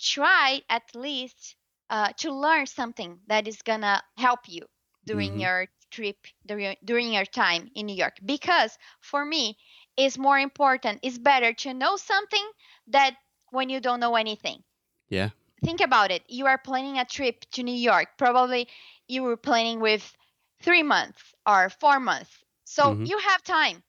try 0.00 0.62
at 0.68 0.94
least 0.94 1.56
uh, 1.90 2.12
to 2.18 2.32
learn 2.32 2.66
something 2.66 3.20
that 3.28 3.46
is 3.48 3.62
gonna 3.62 4.02
help 4.16 4.40
you 4.48 4.62
during 5.04 5.38
hmm 5.38 5.40
your 5.40 5.68
trip 5.90 6.16
during, 6.46 6.76
during 6.84 7.12
your 7.12 7.24
time 7.26 7.70
in 7.74 7.86
new 7.86 7.96
york. 7.96 8.16
Because 8.24 8.78
for 9.00 9.24
me 9.24 9.56
it's 9.96 10.18
more 10.18 10.38
important 10.38 11.00
it's 11.02 11.18
better 11.18 11.52
to 11.52 11.74
know 11.74 11.96
something 11.96 12.50
that 12.88 13.16
when 13.50 13.68
you 13.70 13.80
don't 13.80 14.00
know 14.00 14.16
anything. 14.16 14.62
Yeah. 15.10 15.30
think 15.64 15.80
about 15.80 16.10
it. 16.10 16.22
You 16.28 16.46
are 16.46 16.58
planning 16.58 16.98
a 16.98 17.04
trip 17.04 17.40
to 17.52 17.62
new 17.62 17.74
york. 17.74 18.16
Probably 18.18 18.68
you 19.08 19.22
were 19.22 19.36
planning 19.36 19.80
with 19.80 20.16
three 20.60 20.82
months 20.82 21.34
or 21.46 21.68
four 21.70 22.00
months. 22.00 22.44
So 22.64 22.98
hmm 22.98 23.04
you 23.04 23.18
have 23.18 23.42
time 23.42 23.82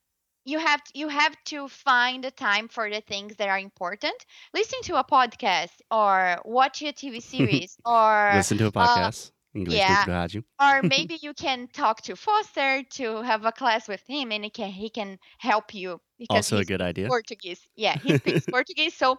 you 0.46 0.60
have 0.60 0.82
you 0.94 1.08
have 1.08 1.36
to 1.46 1.68
find 1.68 2.24
the 2.24 2.32
time 2.32 2.68
for 2.68 2.90
the 2.90 3.02
things 3.02 3.36
that 3.38 3.50
are 3.50 3.60
important. 3.60 4.16
Listen 4.54 4.80
to 4.84 4.96
a 5.00 5.04
podcast 5.04 5.72
or 5.92 6.42
watch 6.46 6.82
a 6.82 6.94
tv 6.94 7.22
series 7.34 7.78
or 7.86 8.32
Listen 8.34 8.58
to 8.58 8.66
a 8.66 8.68
uh 8.70 9.10
podcast. 9.10 9.32
Yeah. 9.54 10.06
muito 10.06 10.44
or 10.62 10.82
maybe 10.84 11.18
you 11.22 11.34
can 11.34 11.68
talk 11.74 12.02
to 12.04 12.16
foster 12.16 12.84
to 12.84 13.22
have 13.24 13.46
a 13.46 13.52
class 13.52 13.88
with 13.88 14.04
him 14.08 14.32
and 14.32 14.44
he 14.44 14.50
can 14.50 14.70
he 14.70 14.90
can 14.90 15.18
help 15.40 15.74
you 15.74 16.00
because 16.18 16.36
Also 16.36 16.58
a 16.60 16.66
good 16.66 16.82
idea. 16.82 17.08
portuguese. 17.08 17.62
Yeah 17.76 17.98
he 17.98 18.18
speaks 18.18 18.46
portuguese 18.52 18.94
so 18.96 19.18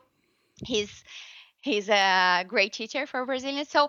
he's 0.65 1.05
he's 1.61 1.89
a 1.89 2.45
great 2.47 2.73
teacher 2.73 3.07
for 3.07 3.27
brazilians. 3.27 3.69
So 3.69 3.89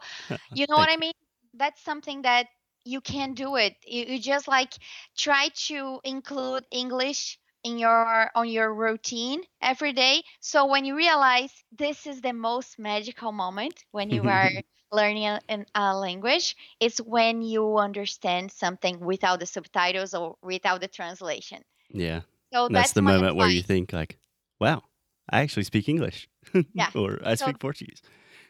you 0.53 0.65
know 0.69 0.77
what 0.77 0.89
i 0.89 0.97
mean? 0.97 1.13
That's 1.53 1.81
something 1.83 2.21
that 2.23 2.47
you 2.83 3.01
can 3.01 3.33
do 3.33 3.55
it 3.55 3.75
you, 3.85 4.05
you 4.05 4.19
just 4.19 4.47
like 4.47 4.73
try 5.17 5.49
to 5.55 5.99
include 6.03 6.63
english 6.71 7.39
in 7.63 7.77
your 7.77 8.29
on 8.35 8.47
your 8.47 8.73
routine 8.73 9.41
every 9.61 9.93
day 9.93 10.21
so 10.39 10.65
when 10.65 10.83
you 10.85 10.95
realize 10.95 11.51
this 11.77 12.07
is 12.07 12.21
the 12.21 12.33
most 12.33 12.79
magical 12.79 13.31
moment 13.31 13.73
when 13.91 14.09
you 14.09 14.23
are 14.23 14.49
learning 14.91 15.27
a, 15.27 15.65
a 15.75 15.95
language 15.95 16.55
it's 16.79 16.99
when 16.99 17.41
you 17.41 17.77
understand 17.77 18.51
something 18.51 18.99
without 18.99 19.39
the 19.39 19.45
subtitles 19.45 20.13
or 20.13 20.35
without 20.41 20.81
the 20.81 20.87
translation 20.87 21.61
yeah. 21.93 22.21
so 22.53 22.67
that's 22.67 22.73
that's 22.73 22.93
the 22.93 23.01
moment 23.01 23.35
where 23.35 23.49
you 23.49 23.61
think 23.61 23.93
like, 23.93 24.17
wow, 24.59 24.83
I 25.29 25.41
actually 25.41 25.63
speak 25.63 25.87
English 25.89 26.29
yeah 26.73 26.89
or 26.95 27.19
I 27.23 27.35
so 27.35 27.45
speak 27.45 27.59
Portuguese. 27.59 28.01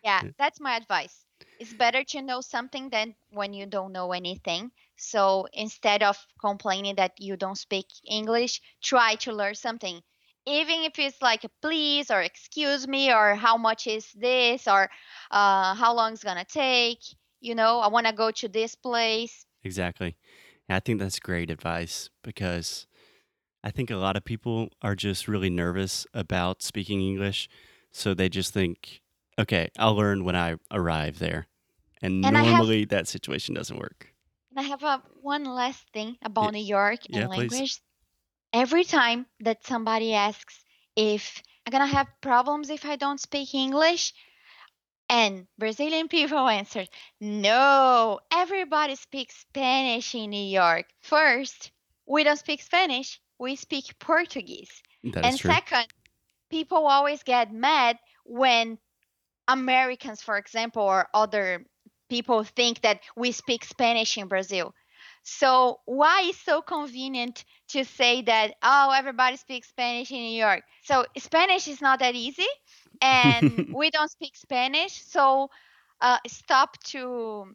Yeah, 0.03 0.21
Yeah. 0.23 0.31
that's 0.37 0.59
my 0.59 0.75
advice. 0.75 1.25
It's 1.60 1.73
better 1.73 2.04
to 2.06 2.21
know 2.21 2.41
something 2.41 2.89
than 2.89 3.15
when 3.32 3.54
you 3.54 3.65
don't 3.65 3.91
know 3.91 4.12
anything. 4.12 4.71
So 4.97 5.47
instead 5.54 6.04
of 6.04 6.17
complaining 6.39 6.95
that 6.95 7.13
you 7.19 7.38
don't 7.38 7.58
speak 7.58 7.86
English, 8.10 8.62
try 8.82 9.15
to 9.15 9.32
learn 9.32 9.56
something. 9.56 10.01
Even 10.47 10.84
if 10.84 10.97
it's 10.97 11.21
like 11.21 11.45
please 11.62 12.10
or 12.10 12.21
excuse 12.21 12.88
me 12.88 13.13
or 13.13 13.36
how 13.36 13.58
much 13.58 13.86
is 13.86 14.12
this 14.13 14.67
or 14.67 14.89
uh, 15.30 15.75
how 15.75 15.93
long 15.93 16.13
it's 16.13 16.23
gonna 16.23 16.45
take. 16.45 16.99
You 17.39 17.56
know, 17.56 17.80
I 17.80 17.88
want 17.88 18.08
to 18.08 18.13
go 18.13 18.32
to 18.32 18.47
this 18.47 18.75
place. 18.75 19.45
Exactly. 19.63 20.17
I 20.69 20.80
think 20.80 20.99
that's 20.99 21.19
great 21.19 21.49
advice 21.49 22.10
because 22.23 22.88
I 23.63 23.71
think 23.71 23.91
a 23.91 23.95
lot 23.97 24.15
of 24.15 24.23
people 24.23 24.69
are 24.82 24.95
just 24.95 25.27
really 25.27 25.49
nervous 25.49 26.08
about 26.13 26.63
speaking 26.63 27.01
English. 27.01 27.49
So 27.91 28.13
they 28.13 28.30
just 28.30 28.54
think, 28.54 29.01
okay, 29.41 29.69
I'll 29.77 29.95
learn 29.95 30.23
when 30.23 30.36
I 30.36 30.56
arrive 30.71 31.19
there. 31.19 31.47
And, 32.01 32.25
And 32.25 32.38
I 32.38 32.43
have 32.43 32.54
normally 32.54 32.86
that 32.86 33.08
situation 33.08 33.54
doesn't 33.54 33.77
work. 33.77 34.08
and 34.49 34.60
I 34.60 34.63
have 34.63 34.84
a 34.84 35.01
one 35.21 35.43
last 35.43 35.86
thing 35.93 36.17
about 36.23 36.54
New 36.54 36.63
York 36.63 36.99
yeah, 37.10 37.27
and 37.30 37.49
please. 37.49 37.80
Every 38.54 38.84
time 38.84 39.25
that 39.39 39.65
somebody 39.65 40.13
asks 40.13 40.63
if 40.95 41.41
I'm 41.65 41.71
gonna 41.71 41.86
have 41.86 42.08
problems 42.21 42.69
if 42.69 42.86
I 42.86 42.95
don't 42.95 43.19
speak 43.19 43.54
English, 43.54 44.13
and 45.12 45.45
Brazilian 45.58 46.08
people 46.08 46.47
answer, 46.60 46.86
no, 47.19 48.19
everybody 48.32 48.95
speaks 48.95 49.36
Spanish 49.36 50.15
in 50.15 50.30
New 50.32 50.49
York. 50.62 50.86
First, 51.01 51.71
we 52.08 52.23
don't 52.23 52.39
speak 52.39 52.62
Spanish, 52.62 53.21
we 53.38 53.56
speak 53.56 53.99
Portuguese. 53.99 54.71
That 55.04 55.25
And 55.25 55.38
second, 55.38 55.88
people 56.49 56.88
always 56.88 57.23
get 57.23 57.54
mad 57.54 57.99
when 58.25 58.77
Americans, 59.51 60.21
for 60.21 60.37
example, 60.37 60.83
or 60.83 61.07
other 61.13 61.65
people 62.09 62.43
think 62.43 62.81
that 62.81 63.01
we 63.15 63.31
speak 63.31 63.63
Spanish 63.63 64.17
in 64.17 64.27
Brazil. 64.27 64.73
So 65.23 65.79
why 65.85 66.21
is 66.29 66.37
so 66.39 66.61
convenient 66.61 67.45
to 67.69 67.85
say 67.85 68.23
that 68.23 68.55
oh 68.63 68.91
everybody 68.95 69.37
speaks 69.37 69.69
Spanish 69.69 70.11
in 70.11 70.17
New 70.17 70.37
York? 70.37 70.63
So 70.83 71.05
Spanish 71.17 71.67
is 71.67 71.81
not 71.81 71.99
that 71.99 72.15
easy, 72.15 72.47
and 73.01 73.67
we 73.73 73.91
don't 73.91 74.09
speak 74.09 74.35
Spanish. 74.35 74.93
So 75.05 75.49
uh, 76.01 76.17
stop 76.27 76.81
to 76.85 77.45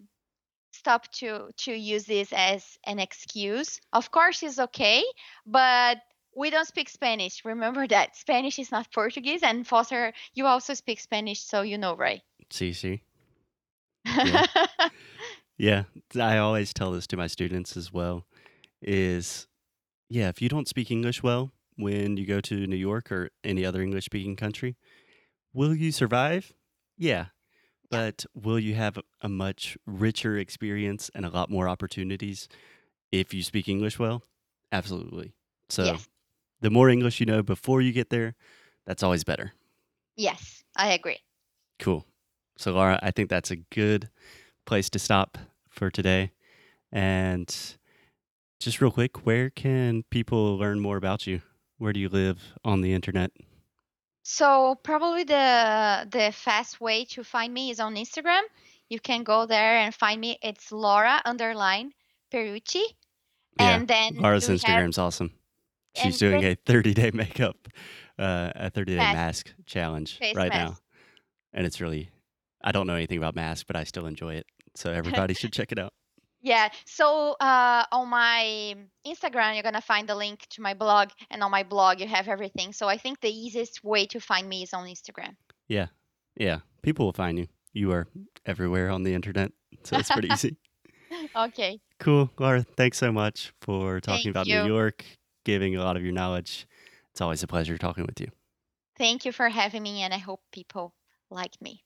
stop 0.72 1.10
to 1.12 1.50
to 1.64 1.72
use 1.72 2.04
this 2.04 2.32
as 2.32 2.78
an 2.84 2.98
excuse. 2.98 3.80
Of 3.92 4.10
course, 4.10 4.42
it's 4.42 4.58
okay, 4.58 5.02
but 5.44 5.98
we 6.36 6.50
don't 6.50 6.66
speak 6.68 6.88
Spanish. 6.88 7.44
Remember 7.44 7.86
that 7.94 8.16
Spanish 8.16 8.58
is 8.58 8.70
not 8.70 8.92
Portuguese, 8.92 9.42
and 9.42 9.66
Foster, 9.66 10.12
you 10.34 10.46
also 10.46 10.74
speak 10.74 11.00
Spanish, 11.00 11.40
so 11.40 11.62
you 11.62 11.78
know, 11.78 11.96
right? 11.96 12.22
see, 12.50 12.72
see. 12.72 13.02
Yeah. 14.04 14.46
Yeah. 15.58 15.84
I 16.20 16.36
always 16.36 16.74
tell 16.74 16.92
this 16.92 17.06
to 17.06 17.16
my 17.16 17.28
students 17.28 17.78
as 17.78 17.90
well 17.90 18.26
is 18.82 19.46
yeah, 20.10 20.28
if 20.28 20.42
you 20.42 20.50
don't 20.50 20.68
speak 20.68 20.90
English 20.90 21.22
well 21.22 21.50
when 21.76 22.18
you 22.18 22.26
go 22.26 22.42
to 22.42 22.66
New 22.66 22.76
York 22.76 23.10
or 23.10 23.30
any 23.42 23.64
other 23.64 23.80
English 23.80 24.04
speaking 24.04 24.36
country, 24.36 24.76
will 25.54 25.74
you 25.74 25.92
survive? 25.92 26.52
Yeah. 26.98 27.26
But 27.90 28.26
will 28.34 28.58
you 28.58 28.74
have 28.74 28.98
a- 28.98 29.02
a 29.22 29.28
much 29.30 29.78
richer 29.86 30.36
experience 30.36 31.10
and 31.14 31.24
a 31.24 31.30
lot 31.30 31.48
more 31.48 31.68
opportunities 31.70 32.48
if 33.10 33.32
you 33.32 33.42
speak 33.42 33.66
English 33.66 33.98
well? 33.98 34.24
Absolutely. 34.72 35.32
So 35.70 35.84
yes, 35.84 36.08
the 36.66 36.70
more 36.70 36.90
English 36.90 37.20
you 37.20 37.26
know 37.26 37.44
before 37.44 37.80
you 37.80 37.92
get 37.92 38.10
there, 38.10 38.34
that's 38.86 39.04
always 39.04 39.22
better. 39.22 39.52
yes, 40.16 40.64
I 40.76 40.88
agree. 40.94 41.20
Cool. 41.78 42.04
So, 42.58 42.72
Laura, 42.72 42.98
I 43.04 43.12
think 43.12 43.30
that's 43.30 43.52
a 43.52 43.56
good 43.56 44.08
place 44.64 44.90
to 44.90 44.98
stop 44.98 45.38
for 45.70 45.90
today. 45.92 46.32
And 46.90 47.46
just 48.58 48.80
real 48.80 48.90
quick, 48.90 49.24
where 49.24 49.48
can 49.50 50.02
people 50.10 50.58
learn 50.58 50.80
more 50.80 50.96
about 50.96 51.24
you? 51.28 51.40
Where 51.78 51.92
do 51.92 52.00
you 52.00 52.08
live 52.08 52.38
on 52.64 52.80
the 52.80 52.92
internet? 52.92 53.30
So 54.24 54.74
probably 54.82 55.22
the 55.22 56.08
the 56.10 56.32
fast 56.32 56.80
way 56.80 57.04
to 57.14 57.22
find 57.22 57.54
me 57.54 57.70
is 57.70 57.78
on 57.78 57.94
Instagram. 57.94 58.42
You 58.88 58.98
can 58.98 59.22
go 59.22 59.46
there 59.46 59.76
and 59.78 59.94
find 59.94 60.20
me. 60.20 60.36
It's 60.42 60.72
Laura 60.72 61.22
underline 61.24 61.92
Peruchi, 62.32 62.82
Yeah, 63.60 63.76
and 63.76 63.86
then 63.86 64.16
Laura's 64.16 64.48
we 64.48 64.54
have 64.54 64.62
Instagram's 64.62 64.98
awesome. 64.98 65.30
She's 66.02 66.18
doing 66.18 66.44
a 66.44 66.54
30 66.54 66.94
day 66.94 67.10
makeup, 67.12 67.56
uh, 68.18 68.52
a 68.54 68.70
30 68.70 68.92
day 68.92 68.98
mask, 68.98 69.14
mask 69.16 69.54
challenge 69.66 70.18
face 70.18 70.34
right 70.34 70.52
now. 70.52 70.76
And 71.52 71.66
it's 71.66 71.80
really, 71.80 72.10
I 72.62 72.72
don't 72.72 72.86
know 72.86 72.94
anything 72.94 73.18
about 73.18 73.34
masks, 73.34 73.64
but 73.64 73.76
I 73.76 73.84
still 73.84 74.06
enjoy 74.06 74.34
it. 74.34 74.46
So 74.74 74.92
everybody 74.92 75.34
should 75.34 75.52
check 75.52 75.72
it 75.72 75.78
out. 75.78 75.92
Yeah. 76.42 76.68
So 76.84 77.34
uh, 77.40 77.84
on 77.90 78.08
my 78.08 78.76
Instagram, 79.04 79.54
you're 79.54 79.64
gonna 79.64 79.80
find 79.80 80.08
the 80.08 80.14
link 80.14 80.46
to 80.50 80.62
my 80.62 80.74
blog, 80.74 81.08
and 81.28 81.42
on 81.42 81.50
my 81.50 81.64
blog, 81.64 81.98
you 81.98 82.06
have 82.06 82.28
everything. 82.28 82.72
So 82.72 82.86
I 82.86 82.98
think 82.98 83.20
the 83.20 83.30
easiest 83.30 83.82
way 83.82 84.06
to 84.06 84.20
find 84.20 84.48
me 84.48 84.62
is 84.62 84.72
on 84.72 84.86
Instagram. 84.86 85.34
Yeah. 85.66 85.86
Yeah. 86.36 86.58
People 86.82 87.06
will 87.06 87.14
find 87.14 87.36
you. 87.36 87.48
You 87.72 87.90
are 87.90 88.06
everywhere 88.44 88.90
on 88.90 89.02
the 89.02 89.12
internet. 89.12 89.50
So 89.82 89.96
it's 89.96 90.10
pretty 90.10 90.28
easy. 90.32 90.56
Okay. 91.34 91.80
Cool. 91.98 92.30
Laura, 92.38 92.64
thanks 92.76 92.98
so 92.98 93.10
much 93.10 93.52
for 93.60 94.00
talking 94.00 94.32
Thank 94.32 94.32
about 94.32 94.46
New. 94.46 94.66
York, 94.66 95.04
giving 95.46 95.74
a 95.76 95.82
lot 95.82 95.96
of 95.96 96.02
your 96.02 96.12
knowledge. 96.12 96.66
It's 97.12 97.22
always 97.22 97.42
a 97.42 97.46
pleasure 97.46 97.78
talking 97.78 98.04
with 98.04 98.20
you. 98.20 98.28
Thank 98.98 99.24
you 99.24 99.32
for 99.32 99.48
having 99.48 99.82
me, 99.82 100.02
and 100.02 100.12
I 100.12 100.18
hope 100.18 100.42
people 100.52 100.92
like 101.30 101.58
me. 101.62 101.82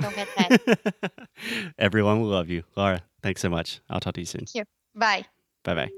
Don't 0.00 0.16
get 0.16 0.26
that. 0.36 1.28
Everyone 1.78 2.20
will 2.20 2.30
love 2.30 2.48
you. 2.48 2.64
Laura, 2.74 3.02
thanks 3.22 3.40
so 3.40 3.48
much. 3.48 3.80
I'll 3.88 4.00
talk 4.00 4.14
to 4.14 4.20
you 4.20 4.26
soon. 4.26 4.46
Thank 4.46 4.54
you. 4.54 4.64
Bye. 4.94 5.26
Bye 5.62 5.74
bye. 5.74 5.90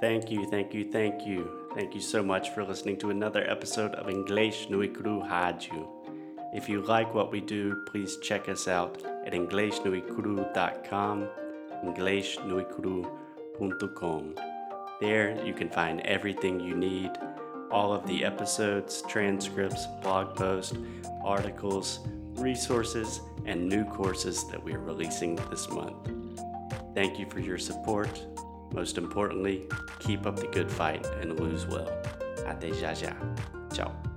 Thank 0.00 0.30
you, 0.30 0.48
thank 0.48 0.72
you, 0.72 0.90
thank 0.90 1.26
you. 1.26 1.68
Thank 1.74 1.94
you 1.94 2.00
so 2.00 2.22
much 2.22 2.48
for 2.50 2.64
listening 2.64 2.96
to 2.98 3.10
another 3.10 3.44
episode 3.48 3.94
of 3.94 4.06
Inglês 4.06 4.70
no 4.70 4.86
Cru 4.88 5.22
Rádio. 5.22 5.88
If 6.54 6.68
you 6.68 6.82
like 6.82 7.14
what 7.14 7.32
we 7.32 7.40
do, 7.40 7.82
please 7.90 8.18
check 8.18 8.48
us 8.48 8.68
out 8.68 9.02
at 9.26 9.32
EnglishNuiCru.com, 9.32 11.28
EnglishNuiCru.com. 11.84 14.34
There 15.02 15.44
you 15.44 15.52
can 15.52 15.68
find 15.68 16.00
everything 16.02 16.60
you 16.60 16.76
need 16.76 17.10
all 17.72 17.92
of 17.92 18.06
the 18.06 18.24
episodes, 18.24 19.02
transcripts, 19.08 19.88
blog 20.00 20.36
posts, 20.36 20.76
articles, 21.24 22.06
resources, 22.34 23.20
and 23.44 23.68
new 23.68 23.84
courses 23.84 24.48
that 24.50 24.62
we 24.62 24.74
are 24.74 24.78
releasing 24.78 25.34
this 25.50 25.68
month. 25.70 26.08
Thank 26.94 27.18
you 27.18 27.26
for 27.28 27.40
your 27.40 27.58
support. 27.58 28.24
Most 28.72 28.96
importantly, 28.96 29.64
keep 29.98 30.24
up 30.24 30.36
the 30.36 30.46
good 30.46 30.70
fight 30.70 31.04
and 31.20 31.40
lose 31.40 31.66
well. 31.66 31.90
Até 32.46 32.72
já 32.72 32.94
já. 32.94 33.16
Ciao. 33.74 34.11